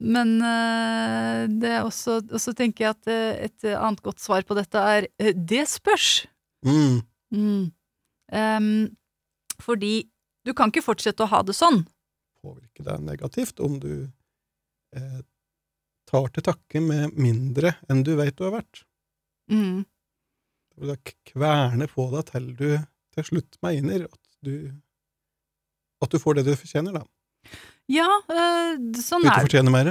[0.00, 4.46] men uh, det er også, Og så tenker jeg at eh, et annet godt svar
[4.48, 6.26] på dette er det spørs.
[6.64, 7.02] mm,
[7.36, 7.72] Mm.
[8.32, 8.68] Um,
[9.60, 10.06] fordi
[10.46, 11.82] du kan ikke fortsette å ha det sånn.
[12.44, 13.92] Påvirke deg negativt om du
[14.94, 15.20] eh,
[16.06, 18.84] tar til takke med mindre enn du vet du har vært.
[19.50, 19.82] Mm.
[20.70, 20.98] Det vil da
[21.32, 22.68] kverne på deg til du
[23.16, 24.54] til slutt mener at du
[26.04, 27.06] at du får det du fortjener, da.
[27.88, 29.46] Ja, øh, sånn Du ikke er det.
[29.48, 29.88] fortjener mer.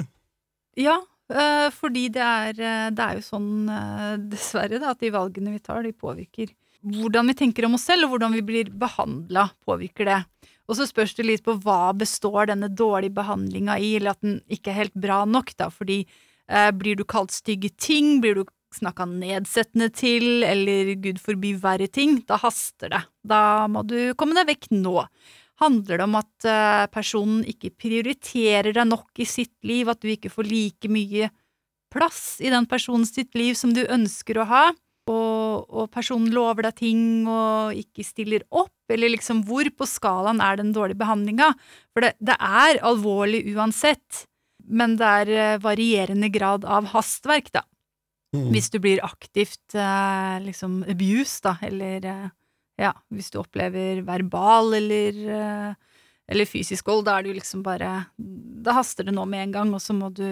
[0.78, 1.00] Ja,
[1.34, 5.56] øh, fordi det er, eh, det er jo sånn, øh, dessverre, da, at de valgene
[5.56, 6.54] vi tar, de påvirker
[6.86, 10.20] hvordan vi tenker om oss selv, og hvordan vi blir behandla, påvirker det.
[10.66, 14.40] Og så spørs det litt på hva består denne dårlige behandlinga i, eller at den
[14.52, 18.46] ikke er helt bra nok, da, fordi eh, blir du kalt stygge ting, blir du
[18.76, 23.02] snakka nedsettende til, eller gud forby verre ting, da haster det.
[23.24, 24.98] Da må du komme deg vekk nå.
[25.62, 30.12] Handler det om at eh, personen ikke prioriterer deg nok i sitt liv, at du
[30.12, 31.30] ikke får like mye
[31.94, 34.66] plass i den personens liv som du ønsker å ha,
[35.12, 40.42] og, og personen lover deg ting og ikke stiller opp, eller liksom hvor på skalaen
[40.42, 41.52] er den dårlige behandlinga?
[41.94, 44.26] For det, det er alvorlig uansett,
[44.66, 47.66] men det er eh, varierende grad av hastverk, da.
[48.36, 48.50] Mm.
[48.52, 52.26] Hvis du blir aktivt eh, liksom abused, da, eller eh,
[52.82, 55.20] ja, hvis du opplever verbal eller,
[56.28, 59.54] eller fysisk vold, da er det jo liksom bare Da haster det nå med en
[59.54, 60.26] gang, og så må du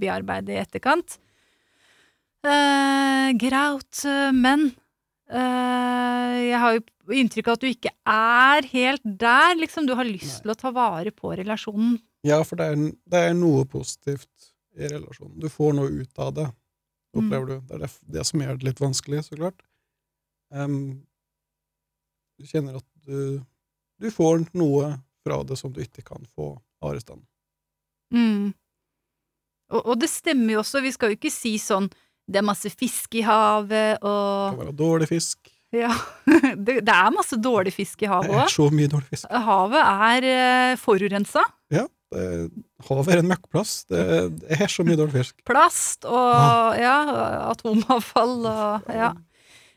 [0.00, 1.18] bearbeide i etterkant.
[2.42, 4.64] Eh, graut, eh, men
[5.30, 9.86] uh, jeg har jo inntrykk av at du ikke er helt der, liksom.
[9.86, 12.00] Du har lyst til å ta vare på relasjonen.
[12.26, 12.82] Ja, for det er,
[13.14, 15.38] det er noe positivt i relasjonen.
[15.38, 16.48] Du får noe ut av det,
[17.14, 17.56] opplever du.
[17.68, 19.62] Det er det, det som gjør det litt vanskelig, så klart.
[20.50, 21.02] Um,
[22.38, 23.42] du kjenner at du,
[24.02, 27.22] du får noe fra det som du ikke kan få arestand.
[28.10, 28.50] Mm.
[29.72, 31.86] Og, og det stemmer jo også, vi skal jo ikke si sånn
[32.32, 35.50] det er masse fisk i havet, Det kan være dårlig fisk.
[35.72, 35.88] Ja,
[36.66, 39.28] det, det er masse dårlig fisk i havet Det er så mye dårlig fisk.
[39.46, 41.44] Havet er uh, forurensa.
[41.72, 42.24] Ja, det,
[42.88, 43.74] havet er en møkkplass.
[43.88, 44.02] Det,
[44.42, 45.38] det er så mye dårlig fisk.
[45.48, 46.72] Plast og Ah.
[46.76, 46.96] ja,
[47.50, 49.12] atomavfall og ja.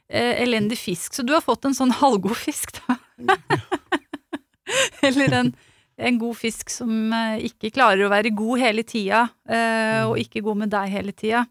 [0.06, 1.16] Eh, elendig fisk.
[1.18, 3.00] Så du har fått en sånn halvgod fisk, da.
[5.08, 5.50] Eller en,
[5.98, 10.44] en god fisk som eh, ikke klarer å være god hele tida, eh, og ikke
[10.46, 11.46] god med deg hele tida.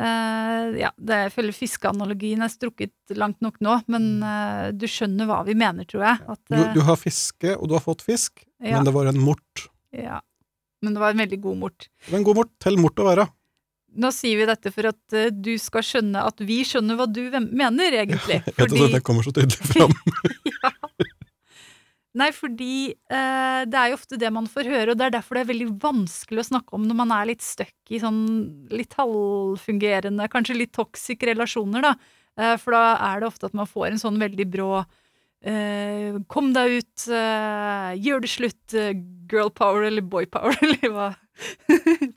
[0.00, 5.28] Eh, ja, det jeg føler fiskeanalogien er strukket langt nok nå, men uh, du skjønner
[5.28, 6.22] hva vi mener, tror jeg.
[6.32, 9.10] At, Du, eh, du har fiske, og du har fått fisk, ja, men det var
[9.12, 9.68] en mort.
[9.96, 10.20] ja.
[10.82, 11.84] Men det var en veldig god mort.
[12.02, 13.28] Det var en god mort til mort å være.
[14.02, 17.20] Nå sier vi dette for at eh, du skal skjønne at vi skjønner hva du
[17.52, 18.40] mener, egentlig.
[18.48, 19.92] Jeg vet at det kommer så tydelig fram.
[20.48, 20.71] ja.
[22.14, 25.38] Nei, fordi eh, det er jo ofte det man får høre, og det er derfor
[25.38, 28.18] det er veldig vanskelig å snakke om når man er litt stuck i sånn
[28.68, 31.94] litt halvfungerende, kanskje litt toxic relasjoner, da.
[32.36, 32.82] Eh, for da
[33.12, 34.68] er det ofte at man får en sånn veldig brå
[35.44, 38.92] eh, Kom deg ut, eh, gjør det slutt, eh,
[39.32, 41.08] girl power eller boy power, eller hva.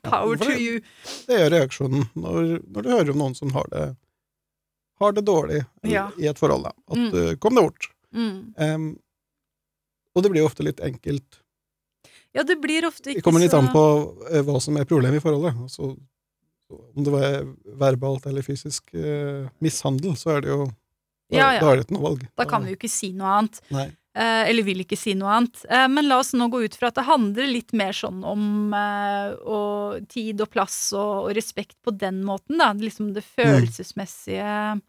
[0.04, 0.80] power ja, to you.
[1.26, 3.86] Det er reaksjonen når, når du hører om noen som har det,
[5.00, 6.10] har det dårlig Ja.
[6.20, 6.68] i et forhold.
[6.68, 6.72] Da.
[6.92, 7.10] At Mm.
[7.24, 7.88] eh, kom deg bort.
[8.16, 8.36] Mm.
[8.56, 8.86] Em,
[10.16, 11.42] og det blir jo ofte litt enkelt
[12.36, 13.82] Ja, det blir ofte Det ikke kommer litt an på
[14.30, 15.56] eh, hva som er problemet i forholdet.
[15.68, 15.92] Altså,
[16.72, 17.36] om det var
[17.84, 21.60] verbalt eller fysisk eh, mishandel, så er det jo Da, Ja, ja.
[21.62, 22.26] da er det ikke noe valg.
[22.38, 23.60] Da kan vi jo ikke si noe annet.
[23.74, 23.86] Nei.
[24.16, 25.62] Eh, eller vil ikke si noe annet.
[25.68, 28.72] Eh, men la oss nå gå ut fra at det handler litt mer sånn om
[28.72, 32.70] eh, og tid og plass og, og respekt på den måten, da.
[32.72, 34.80] Liksom det følelsesmessige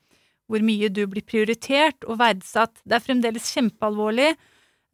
[0.47, 2.79] Hvor mye du blir prioritert og verdsatt.
[2.85, 4.37] Det er fremdeles kjempealvorlig eh,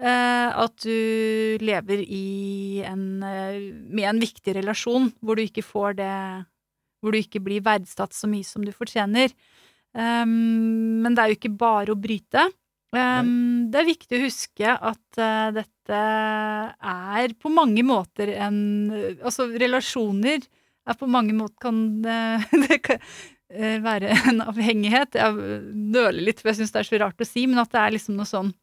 [0.03, 6.15] at du lever i en, eh, med en viktig relasjon hvor du ikke får det
[7.03, 9.33] Hvor du ikke blir verdsatt så mye som du fortjener.
[9.91, 12.45] Um, men det er jo ikke bare å bryte.
[12.95, 18.57] Um, det er viktig å huske at uh, dette er på mange måter en
[19.19, 20.45] Altså, relasjoner
[20.87, 25.19] er på mange måter kan uh, Det kan uh, være en avhengighet.
[25.19, 27.81] Jeg nøler litt, for jeg syns det er så rart å si, men at det
[27.81, 28.62] er liksom noe sånn eh,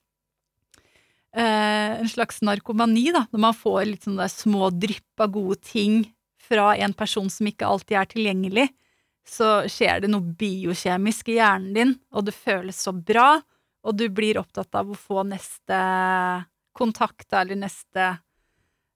[1.31, 6.01] En slags narkomani, da, når man får litt sånne små drypp av gode ting
[6.43, 8.65] fra en person som ikke alltid er tilgjengelig
[9.27, 13.39] så skjer det noe biokjemisk i hjernen din, og det føles så bra,
[13.87, 15.79] og du blir opptatt av å få neste
[16.77, 18.07] kontakt, eller neste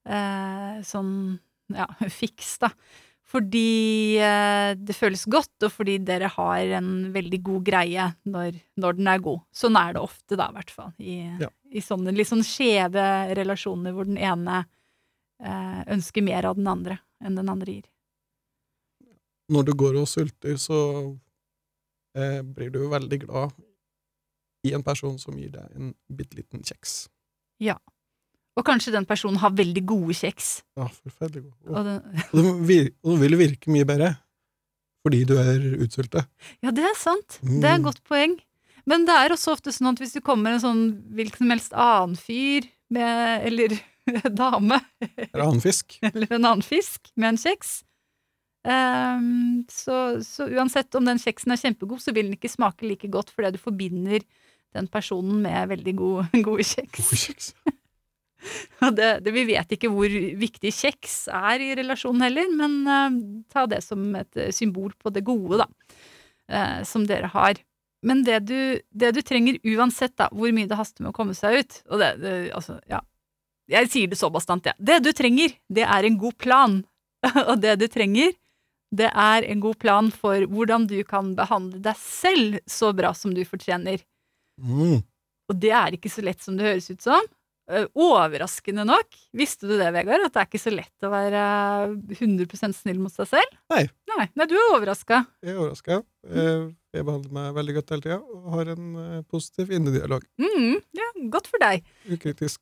[0.09, 1.15] eh, sånn,
[1.75, 1.89] ja,
[2.21, 2.73] fiks, da.
[3.35, 8.99] Fordi eh, det føles godt, og fordi dere har en veldig god greie når, når
[9.01, 9.41] den er god.
[9.51, 10.93] Sånn er det ofte, da, i hvert fall.
[11.03, 11.49] I, Ja.
[11.75, 14.61] i sånne litt sånn skjeve relasjoner hvor den ene
[15.43, 17.91] eh, ønsker mer av den andre enn den andre gir.
[19.51, 20.79] Når du går og sulter, så
[22.17, 23.59] eh, blir du veldig glad
[24.65, 27.09] i en person som gir deg en bitte liten kjeks.
[28.57, 30.63] Og kanskje den personen har veldig gode kjeks.
[30.79, 31.65] Ja, forferdelig gode.
[31.67, 34.13] Og, Og den, og det vil virke mye bedre
[35.05, 36.25] fordi du er utsultet.
[36.65, 37.41] ja, det er sant.
[37.43, 37.89] Det er et Mm.
[37.91, 38.39] godt poeng.
[38.87, 41.73] Men det er også ofte sånn at hvis du kommer en sånn hvilken som helst
[41.77, 43.75] annen fyr med, eller
[44.41, 45.99] dame, Eller annen fisk.
[46.03, 47.83] eller en annen fisk med en kjeks,
[48.65, 53.11] Um, så, så uansett om den kjeksen er kjempegod, så vil den ikke smake like
[53.13, 54.23] godt fordi du forbinder
[54.73, 56.97] den personen med veldig god, gode kjeks.
[57.11, 57.51] God kjeks.
[58.99, 63.17] Det, det, vi vet ikke hvor viktig kjeks er i relasjonen heller, men uh,
[63.53, 65.69] ta det som et eh, symbol på det gode, da,
[66.53, 67.61] uh, som dere har.
[68.05, 68.59] Men det du,
[68.93, 72.03] det du trenger uansett, da, hvor mye det haster med å komme seg ut Og
[72.03, 73.01] det, det altså, ja.
[73.73, 74.77] Jeg sier det så bastant, jeg.
[74.77, 74.85] Ja.
[74.93, 76.83] Det du trenger, det er en god plan.
[77.49, 78.35] Og det du trenger,
[78.95, 83.33] det er en god plan for hvordan du kan behandle deg selv så bra som
[83.35, 84.05] du fortjener.
[84.61, 85.01] Mm.
[85.51, 87.25] Og det er ikke så lett som det høres ut som.
[87.73, 89.17] Eh, Overraskende nok.
[89.37, 90.27] Visste du det, Vegard?
[90.27, 91.45] At det er ikke så lett å være
[92.19, 93.59] 100% snill mot seg selv?
[93.73, 93.87] Nei.
[94.13, 95.25] Nei, Nei du er overraska.
[95.45, 96.03] Jeg er overraska.
[96.95, 100.25] Jeg behandler meg veldig godt hele tida og har en eh, positiv innedialog.
[100.41, 101.85] Mm, ja, godt for deg.
[102.15, 102.61] Ukritisk.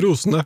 [0.00, 0.44] Rosende.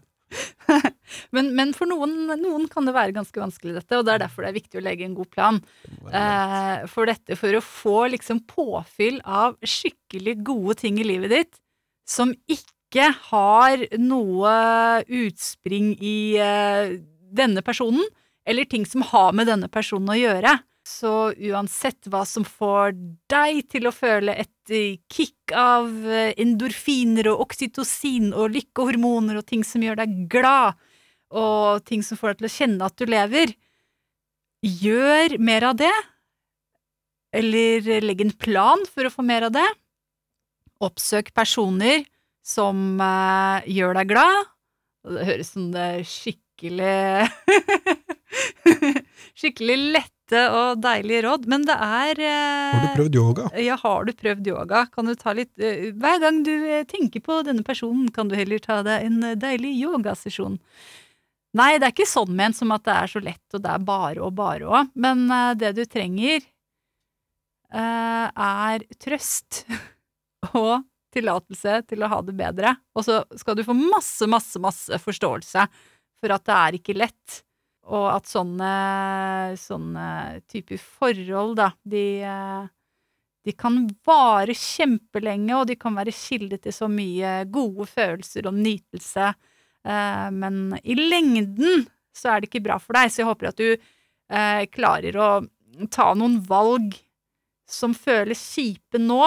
[1.34, 4.42] Men, men for noen, noen kan det være ganske vanskelig, dette, og det er derfor
[4.42, 5.60] det er viktig å legge en god plan.
[6.10, 11.60] Eh, for dette, for å få liksom påfyll av skikkelig gode ting i livet ditt,
[12.08, 14.52] som ikke har noe
[15.08, 17.00] utspring i eh,
[17.34, 18.04] denne personen,
[18.46, 20.58] eller ting som har med denne personen å gjøre.
[20.84, 22.92] Så uansett hva som får
[23.32, 29.46] deg til å føle et eh, kick av eh, endorfiner og oksytocin og lykkehormoner og
[29.48, 30.76] ting som gjør deg glad,
[31.34, 33.54] og ting som får deg til å kjenne at du lever,
[34.64, 35.94] gjør mer av det.
[37.34, 39.66] Eller legg en plan for å få mer av det.
[40.82, 42.02] Oppsøk personer
[42.44, 44.50] som eh, gjør deg glad.
[45.04, 47.30] Det høres som det er skikkelig
[49.34, 53.48] Skikkelig lette og deilige råd, men det er eh, Har du prøvd yoga?
[53.60, 54.84] ja, har du prøvd yoga?
[54.94, 58.36] Kan du ta litt eh, Hver gang du eh, tenker på denne personen, kan du
[58.38, 60.56] heller ta deg en eh, deilig yogasesjon.
[61.54, 63.84] Nei, det er ikke sånn ment som at det er så lett, og det er
[63.86, 66.42] bare og bare òg, men eh, det du trenger,
[67.74, 69.64] er trøst
[70.52, 70.84] og
[71.14, 72.74] tillatelse til å ha det bedre.
[72.98, 75.66] Og så skal du få masse, masse, masse forståelse
[76.20, 77.40] for at det er ikke lett.
[77.84, 78.72] Og at sånne,
[79.60, 80.06] sånne
[80.48, 82.04] typer forhold, da, de,
[83.44, 88.56] de kan vare kjempelenge, og de kan være kilde til så mye gode følelser og
[88.56, 89.34] nytelse.
[89.84, 91.84] Eh, Men i lengden
[92.16, 95.28] så er det ikke bra for deg, så jeg håper at du eh, klarer å
[95.92, 96.94] ta noen valg
[97.68, 99.26] som føles kjipe nå.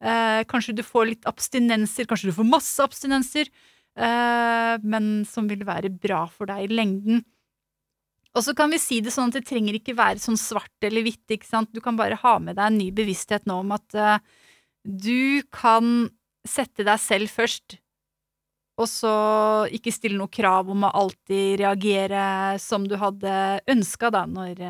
[0.00, 3.50] Eh, kanskje du får litt abstinenser, kanskje du får masse abstinenser,
[3.96, 7.24] eh, men som vil være bra for deg i lengden.
[8.34, 11.02] Og så kan vi si det sånn at det trenger ikke være sånn svart eller
[11.02, 11.72] hvitt, ikke sant.
[11.74, 14.18] Du kan bare ha med deg en ny bevissthet nå om at eh,
[14.86, 16.08] du kan
[16.48, 17.78] sette deg selv først,
[18.80, 19.10] Og så
[19.76, 24.62] ikke stille noe krav om å alltid reagere som du hadde ønska, da, når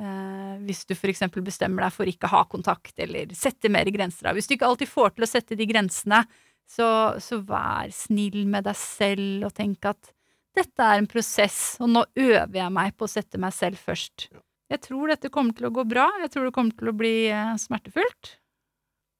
[0.00, 4.32] eh, Hvis du eksempel bestemmer deg for ikke å ha kontakt, eller sette mer grenser.
[4.34, 6.24] Hvis du ikke alltid får til å sette de grensene,
[6.66, 6.88] så,
[7.22, 10.12] så vær snill med deg selv og tenk at
[10.56, 14.30] dette er en prosess, og nå øver jeg meg på å sette meg selv først.
[14.72, 17.14] Jeg tror dette kommer til å gå bra, jeg tror det kommer til å bli
[17.28, 18.32] eh, smertefullt.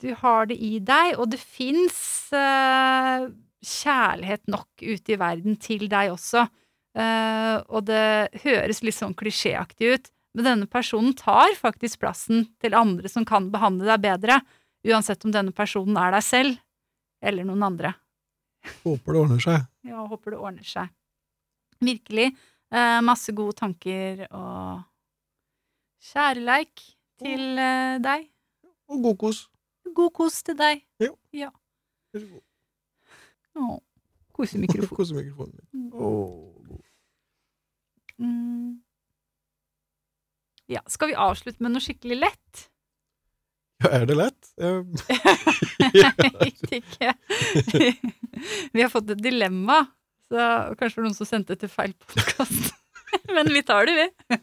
[0.02, 1.98] Du har det i deg, og det fins
[2.34, 3.28] eh,
[3.64, 6.46] kjærlighet nok ute i verden til deg også.
[6.96, 12.76] Eh, og det høres litt sånn klisjéaktig ut, men denne personen tar faktisk plassen til
[12.76, 14.40] andre som kan behandle deg bedre,
[14.86, 16.58] uansett om denne personen er deg selv
[17.24, 17.94] eller noen andre.
[18.82, 19.64] Håper det ordner seg.
[19.86, 20.92] Ja, håper det ordner seg.
[21.80, 22.28] Virkelig.
[22.74, 24.84] Eh, masse gode tanker og
[26.10, 26.82] kjærleik
[27.22, 28.28] til eh, deg.
[28.92, 29.44] Og god kos.
[29.96, 30.82] God kos til deg.
[31.02, 31.14] Jo.
[31.32, 31.48] Ja.
[32.12, 32.44] Vær så god.
[33.56, 33.78] Å,
[34.36, 34.98] Kosemikrofon.
[34.98, 35.92] Kosemikrofonen min.
[35.94, 36.10] Å,
[36.68, 36.82] god.
[38.20, 38.74] Mm.
[40.66, 42.64] Ja, skal vi avslutte med noe skikkelig lett?
[43.84, 44.48] Ja, er det lett?
[44.56, 44.86] Jeg,
[45.94, 47.12] Jeg vet ikke.
[48.72, 49.82] Vi har fått et dilemma,
[50.26, 50.46] så
[50.78, 52.72] kanskje det var noen som sendte til feil podkast.
[53.36, 54.34] Men vi tar det, vi.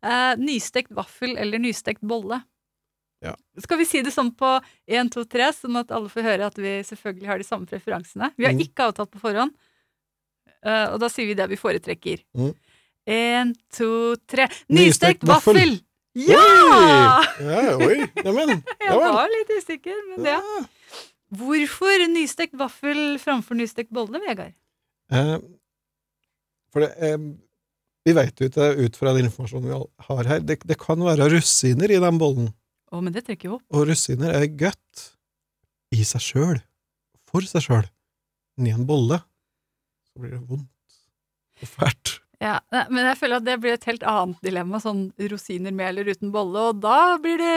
[0.00, 2.38] Eh, nystekt vaffel eller nystekt bolle?
[3.24, 3.34] Ja.
[3.60, 4.54] Skal vi si det sånn på
[4.88, 8.30] 1, 2, 3, sånn at alle får høre at vi selvfølgelig har de samme preferansene?
[8.38, 8.62] Vi har Mm.
[8.68, 9.56] ikke avtalt på forhånd,
[10.60, 12.20] Eh, og da sier vi det vi foretrekker.
[12.36, 12.50] Mm.
[13.10, 14.46] Én, to, tre.
[14.70, 15.80] Nystekt vaffel!
[16.14, 16.38] Ja!
[16.38, 17.46] Oi!
[17.46, 17.96] Ja, oi!
[18.86, 20.40] Jeg var litt usikker, men ja.
[21.40, 24.54] Hvorfor nystekt vaffel framfor nystekt bolle, Vegard?
[25.14, 25.36] Eh,
[26.70, 27.18] for det, eh,
[28.06, 31.30] vi vet jo ikke ut fra den informasjonen vi har her, det, det kan være
[31.34, 32.50] rosiner i den bollen.
[32.90, 33.66] Å, men det trekker jo opp.
[33.74, 35.06] Og rosiner er godt
[35.94, 36.62] i seg sjøl,
[37.30, 37.86] for seg sjøl.
[38.58, 39.18] Men i en bolle
[40.10, 40.98] så blir det vondt
[41.62, 42.19] og fælt.
[42.40, 42.56] Ja,
[42.88, 46.30] men jeg føler at det blir et helt annet dilemma, sånn rosiner med eller uten
[46.32, 47.56] bolle, og da blir det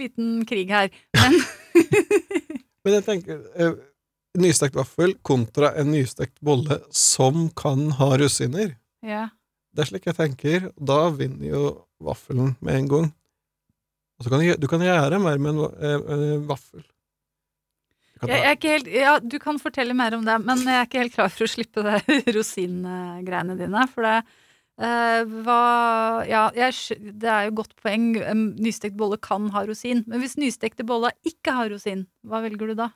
[0.00, 0.88] liten krig her.
[1.18, 1.36] Men
[2.86, 3.74] Men jeg tenker eh,
[4.40, 8.78] nystekt vaffel kontra en nystekt bolle som kan ha rosiner.
[9.04, 9.28] ja.
[9.76, 10.64] Det er slik jeg tenker.
[10.74, 11.64] Da vinner jo
[12.02, 13.04] vaffelen med en gang.
[14.18, 16.82] Og så kan du, du kan gjøre mer med en eh, eh, vaffel.
[18.18, 20.74] Kan Jeg, jeg er ikke helt, ja, du kan fortelle mer om det, men jeg
[20.80, 21.98] er ikke helt klar for å slippe det
[22.36, 23.84] rosingreiene dine.
[23.92, 25.58] For det eh, hva,
[26.26, 28.08] ja, jeg, det er jo godt poeng.
[28.22, 30.04] En nystekt bolle kan ha rosin.
[30.10, 32.90] Men hvis nystekte boller ikke har rosin, hva velger du da?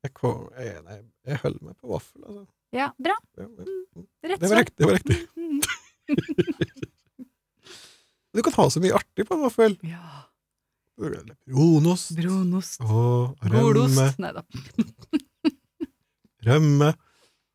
[0.00, 0.94] jeg, kom, jeg, nei,
[1.28, 2.46] jeg holder meg på vaffel, altså.
[2.72, 3.16] Ja, bra.
[3.36, 4.04] Ja, ja.
[4.30, 4.62] Rett Det var svar.
[4.62, 4.78] riktig.
[4.78, 5.18] Det var riktig.
[5.36, 5.60] Mm.
[8.30, 9.72] Du kan ha så mye artig på en vaffel.
[9.82, 10.19] Ja.
[11.00, 12.80] Brunost Brunost.
[12.84, 14.08] og rømme.
[14.20, 14.42] Nei da.
[16.46, 16.90] rømme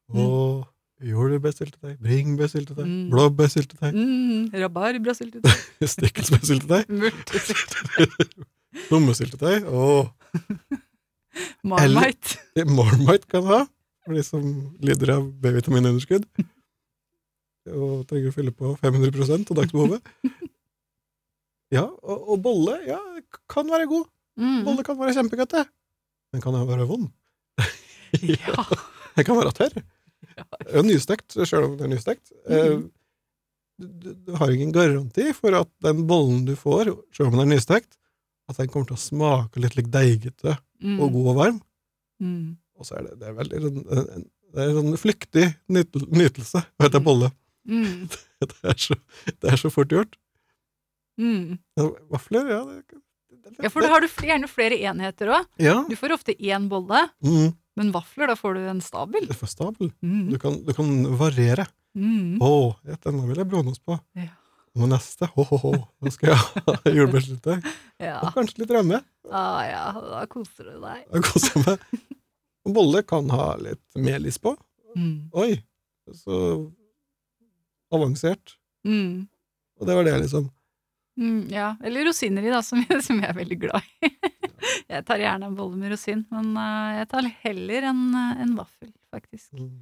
[0.09, 0.65] og
[1.05, 3.09] jordbærsyltetøy, bringebærsyltetøy, Mm.
[3.11, 5.51] blåbærsyltetøy, Mm, Rabarbrasyltetøy.
[5.85, 8.45] stikkelsbærsyltetøy, Multesyltetøy.
[8.91, 10.09] lommesyltetøy og
[11.69, 12.37] Marmite.
[12.55, 13.59] det Marmite kan ha,
[14.05, 14.41] for de som
[14.79, 16.25] lider av B-vitaminunderskudd
[17.73, 20.01] og trenger å fylle på 500% av dagsbehovet.
[21.73, 22.99] Ja, og, og bolle ja,
[23.51, 24.05] kan være god.
[24.37, 24.59] Mm.
[24.67, 25.63] Bolle kan være kjempegodt, det.
[26.33, 27.09] Men kan den være vond?
[28.21, 28.63] Ja.
[29.15, 29.73] Den kan være tørr.
[30.35, 30.43] Ja.
[30.79, 32.31] Og nystekt, selv om det er nystekt.
[32.47, 32.85] Mhm.
[33.79, 37.45] Du, du, du har ingen garanti for at den bollen du får, selv om den
[37.45, 37.97] er nystekt,
[38.51, 40.97] at den kommer til å smake litt like deigete Mm.
[40.99, 41.59] og god og varm.
[42.19, 42.57] Mm.
[42.75, 45.45] Og så er det, det er veldig sånn, en, en, det er en sånn flyktig
[45.71, 47.29] nytel, nytelse å spise bolle.
[47.65, 48.09] Mm.
[48.43, 48.97] Det er, så,
[49.31, 50.17] det er så fort gjort.
[51.21, 51.57] Mm.
[51.79, 52.81] Ja, Vafler, ja det,
[53.45, 55.45] det, Ja, for da har du gjerne flere enheter òg.
[55.61, 55.77] Ja.
[55.89, 59.27] Du får ofte én bolle, Mm, men vafler, da får du en stabel.
[59.27, 59.91] Du får stabel.
[60.03, 60.29] Mm.
[60.31, 60.89] Du kan, du kan
[61.19, 61.67] variere.
[61.95, 62.39] Mm.
[62.43, 62.51] Å,
[62.87, 63.97] ja, denne vil jeg brunost på.
[64.19, 64.31] Ja.
[64.75, 65.71] Og neste, ho, ho, ho,
[66.03, 67.61] nå skal jeg ha jordbærsyltetøy.
[68.03, 68.17] Ja.
[68.25, 68.99] Og kanskje litt rømme.
[69.31, 71.05] Ah, ja, da koser du deg.
[71.13, 71.85] Da koser jeg meg.
[72.75, 74.55] Bolle kan ha litt melis på.
[74.97, 75.29] Mm.
[75.37, 75.53] Oi,
[76.15, 76.41] så
[77.93, 78.55] avansert.
[78.87, 79.27] Mm.
[79.79, 80.49] Og det var det, liksom.
[81.17, 84.11] Mm, ja, eller rosiner i, da, som, som jeg er veldig glad i.
[84.93, 88.55] jeg tar gjerne en bolle med rosin, men eh, jeg tar heller en, eh, en
[88.59, 89.51] vaffel, faktisk.
[89.55, 89.73] Mm.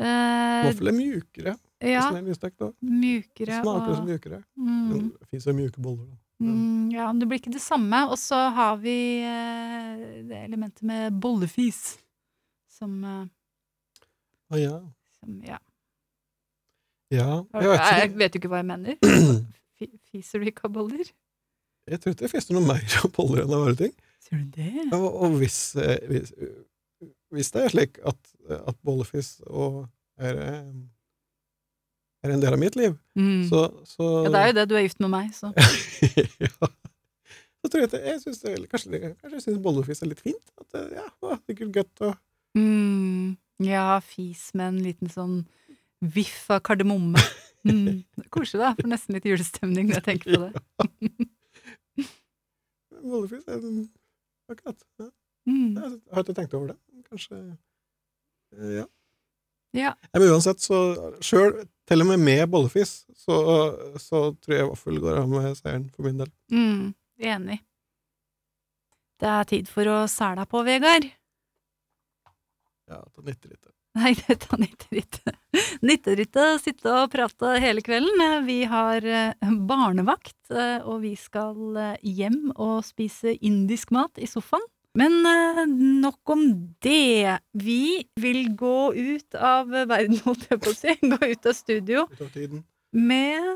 [0.00, 1.52] Uh, Vaffel er mjukere.
[1.84, 2.46] ja, Hvis
[2.80, 4.38] mjukere er Smaker og mjukere.
[4.56, 6.06] mm, Men det fins jo mjuke boller.
[6.08, 6.46] da.
[6.46, 8.00] mm, Ja, men det blir ikke det samme.
[8.08, 11.98] Og så har vi eh, det elementet med bollefis,
[12.72, 13.26] som, eh,
[14.52, 14.78] Å ja.
[15.20, 15.58] som Ja.
[17.12, 18.96] Ja, jeg vet vet jeg vet jo ikke hva jeg mener.
[19.82, 21.04] Fi- Fiser du ikke av boller?
[21.90, 23.94] Jeg tror ikke det fester noe mer av boller enn av andre ting.
[24.22, 24.86] Sier du det?
[24.94, 26.30] Og, og hvis, eh, hvis,
[27.34, 28.20] hvis det er slik at,
[28.62, 30.68] at bollefis er, eh,
[32.22, 33.42] er en del av mitt liv, Mm.
[33.50, 35.50] så, så Ja, det er jo det, du er gift med meg, så
[36.46, 36.52] ja.
[37.62, 40.52] Så tror jeg at jeg synes kanskje, kanskje jeg syns bollefis er litt fint.
[40.58, 41.04] At det, ja,
[41.46, 42.14] det er godt og
[42.58, 43.36] mm.
[43.62, 45.36] Ja, fis med en liten sånn
[46.02, 47.22] viff av kardemomme.
[47.62, 48.00] Mm.
[48.34, 48.72] Koselig, da.
[48.74, 51.28] Får nesten litt julestemning når jeg tenker på det.
[53.04, 53.60] Bollefis er
[54.50, 54.80] Akkurat.
[54.98, 55.06] Ja.
[55.46, 55.76] Mm.
[55.76, 56.76] Jeg har ikke tenkt over det.
[57.06, 58.86] Kanskje eh, Ja.
[59.78, 59.92] Ja.
[60.12, 60.80] Men uansett, så
[61.24, 63.36] sjøl, til og med med bollefis, så,
[64.02, 66.32] så tror jeg vaffel går av med seieren for min del.
[66.52, 66.90] Mm.
[67.22, 67.60] Enig.
[69.22, 71.06] Det er tid for å sæla på, Vegard.
[72.90, 73.70] Ja, det nytter ikke.
[74.00, 75.32] Nei, dette.
[75.84, 78.22] Nytter ikke å sitte og prate hele kvelden.
[78.46, 84.28] Vi har eh, barnevakt, eh, og vi skal eh, hjem og spise indisk mat i
[84.30, 84.64] sofaen.
[84.96, 85.24] Men
[86.04, 86.42] nok om
[86.84, 87.38] det.
[87.56, 90.96] Vi vil gå ut av verden, holdt jeg på å si.
[91.00, 92.06] Gå ut av studio
[92.92, 93.46] med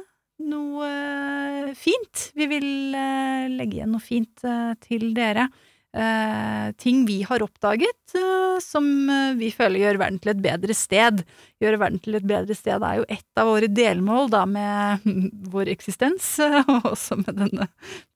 [0.44, 2.30] noe fint.
[2.36, 4.44] Vi vil legge igjen noe fint
[4.84, 5.48] til dere.
[5.96, 10.74] Eh, ting vi har oppdaget eh, som eh, vi føler gjør verden til et bedre
[10.76, 11.22] sted.
[11.62, 15.06] Gjøre verden til et bedre sted er jo ett av våre delmål da med
[15.54, 16.34] vår eksistens,
[16.68, 17.68] og også med denne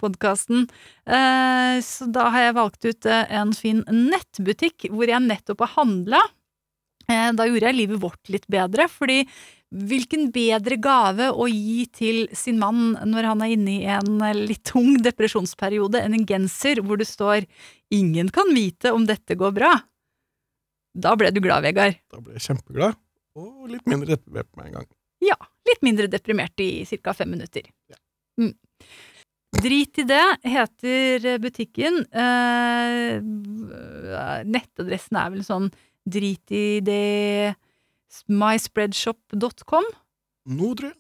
[0.03, 0.67] podkasten.
[1.09, 5.75] Eh, så da har jeg valgt ut eh, en fin nettbutikk hvor jeg nettopp har
[5.79, 6.21] handla.
[7.09, 9.23] Eh, Da gjorde jeg livet vårt litt bedre, fordi
[9.71, 14.35] hvilken bedre gave å gi til sin mann når han er inne i en eh,
[14.51, 17.47] litt tung depresjonsperiode enn en genser hvor det står
[17.91, 19.79] 'Ingen kan vite om dette går bra'?
[20.95, 21.99] Da ble du glad, Vegard.
[22.11, 22.99] Da ble jeg kjempeglad,
[23.39, 24.89] og litt mindre deprimert med en gang.
[25.23, 25.37] Ja,
[25.69, 27.15] litt mindre deprimert i ca.
[27.15, 27.63] fem minutter.
[27.91, 27.99] Ja.
[28.41, 28.55] Mm.
[29.61, 32.07] Drit i det heter butikken.
[32.11, 33.19] Eh,
[34.47, 35.71] nettadressen er vel sånn
[36.07, 37.55] drit i det
[38.29, 39.87] myspreadshop.com.
[40.51, 40.93] Jeg.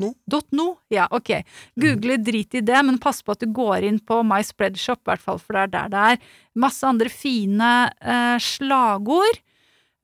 [0.00, 0.14] .no.
[0.50, 0.66] .no?
[0.88, 1.42] Ja, ok.
[1.76, 5.24] Google drit i det, men pass på at du går inn på MySpreadshop, i hvert
[5.24, 6.30] fall, for det er der det er.
[6.64, 9.42] Masse andre fine eh, slagord.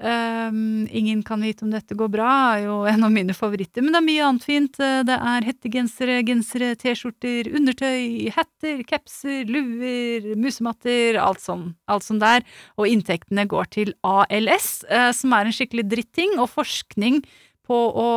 [0.01, 3.93] Um, ingen kan vite om dette går bra, er jo en av mine favoritter, men
[3.93, 4.79] det er mye annet fint.
[4.81, 12.23] Eh, Det er hettegensere, gensere, T-skjorter, undertøy, hatter, capser, luer, musematter, alt sånn, alt sånn
[12.23, 12.49] der.
[12.81, 17.21] Og inntektene går til ALS, uh, som er en skikkelig dritting, og forskning
[17.69, 18.11] på å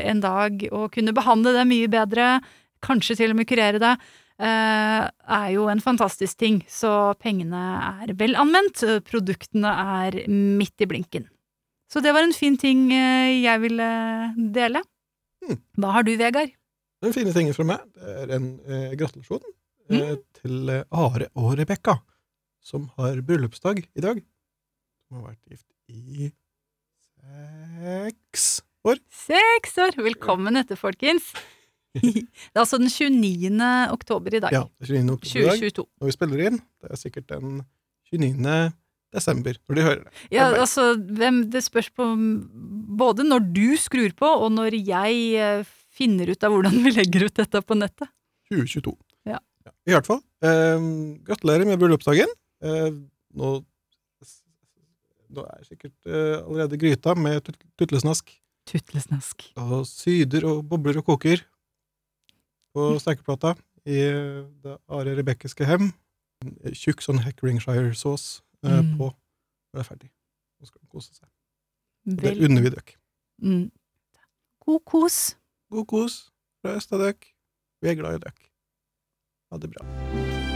[0.00, 2.40] en dag å kunne behandle det mye bedre,
[2.84, 6.56] kanskje til og med kurere det, eh, er jo en fantastisk ting.
[6.70, 6.90] Så
[7.22, 7.60] pengene
[8.02, 9.70] er vel anvendt, produktene
[10.00, 11.28] er midt i blinken.
[11.94, 13.88] Så det var en fin ting eh, jeg ville
[14.56, 14.80] dele.
[15.44, 15.58] Mm.
[15.78, 16.54] Hva har du, Vegard?
[17.04, 19.42] Den fine tingen fra meg det er en eh, gratulasjon
[19.92, 21.98] eh, til eh, Are og Rebekka,
[22.64, 24.22] som har bryllupsdag i dag.
[25.04, 26.30] Som har vært gift i
[27.20, 28.48] seks
[28.88, 28.98] år.
[29.12, 30.00] Seks år!
[30.00, 31.30] Velkommen etter, folkens.
[32.02, 33.58] Det er altså den 29.
[33.94, 34.54] oktober i dag.
[34.54, 35.14] Ja, det er 29.
[35.14, 35.60] oktober i dag.
[35.60, 35.84] 2022.
[36.00, 36.58] Når vi spiller inn.
[36.82, 37.60] Det er sikkert den
[38.10, 38.56] 29.
[39.14, 40.12] desember, når de hører det.
[40.34, 42.08] Ja, altså, hvem, det spørs på
[42.98, 47.28] både når du skrur på, og når jeg eh, finner ut av hvordan vi legger
[47.28, 48.10] ut dette på nettet.
[48.50, 48.96] 2022.
[49.30, 49.38] Ja.
[49.86, 50.20] I hvert fall.
[50.44, 50.88] Eh,
[51.30, 52.34] gratulerer med bryllupsdagen.
[52.64, 52.90] Eh,
[53.38, 53.52] nå,
[55.34, 58.34] nå er sikkert eh, allerede gryta med tut tutlesnask
[58.64, 59.42] Tutlesnask.
[59.60, 61.42] og syder og bobler og koker
[62.74, 63.54] på stekeplata
[63.86, 64.00] i
[64.64, 65.92] det Are Rebekkiske hem.
[66.74, 68.96] Tjukk sånn Heckeringshire-sås eh, Mm.
[68.98, 70.10] på når det er ferdig.
[70.60, 71.28] Nå skal de kose seg.
[72.04, 72.96] Det unner vi dere.
[73.42, 73.70] mm.
[74.64, 75.36] God kos.
[75.70, 76.30] God kos
[76.62, 77.26] fra Østadøk.
[77.82, 78.48] Vi er glad i dere.
[79.52, 80.53] Ha det bra.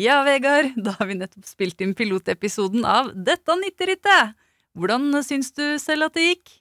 [0.00, 4.20] Ja, Vegard, da har vi nettopp spilt inn pilotepisoden av Dette nytter ikke!
[4.78, 6.54] Hvordan syns du selv at det gikk?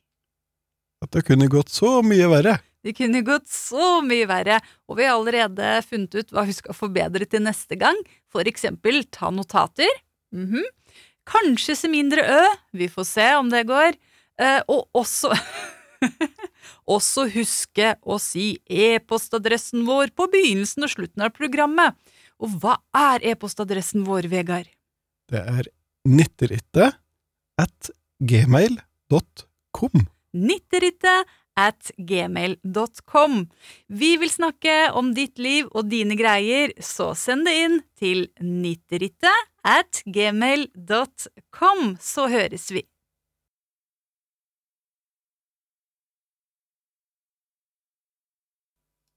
[1.05, 2.57] At det kunne gått så mye verre.
[2.83, 4.57] Det kunne gått så mye verre,
[4.91, 7.95] og vi har allerede funnet ut hva vi skal forbedre til neste gang.
[8.27, 9.87] For eksempel ta notater.
[10.35, 10.67] Mhm.
[11.30, 12.43] Kanskje se mindre ø.
[12.73, 13.97] Vi får se om det går.
[14.39, 15.34] Eh, og også
[16.89, 21.97] Også huske å si e-postadressen vår på begynnelsen og slutten av programmet.
[22.39, 24.69] Og hva er e-postadressen vår, Vegard?
[25.30, 25.69] Det er
[26.07, 26.88] nitteritte
[27.59, 27.91] at
[28.23, 30.07] gmail.com.
[30.39, 33.39] Nitterittet at gmail.com.
[33.91, 39.48] Vi vil snakke om ditt liv og dine greier, så send det inn til nitterittet
[39.64, 42.84] at gmail.com, så høres vi.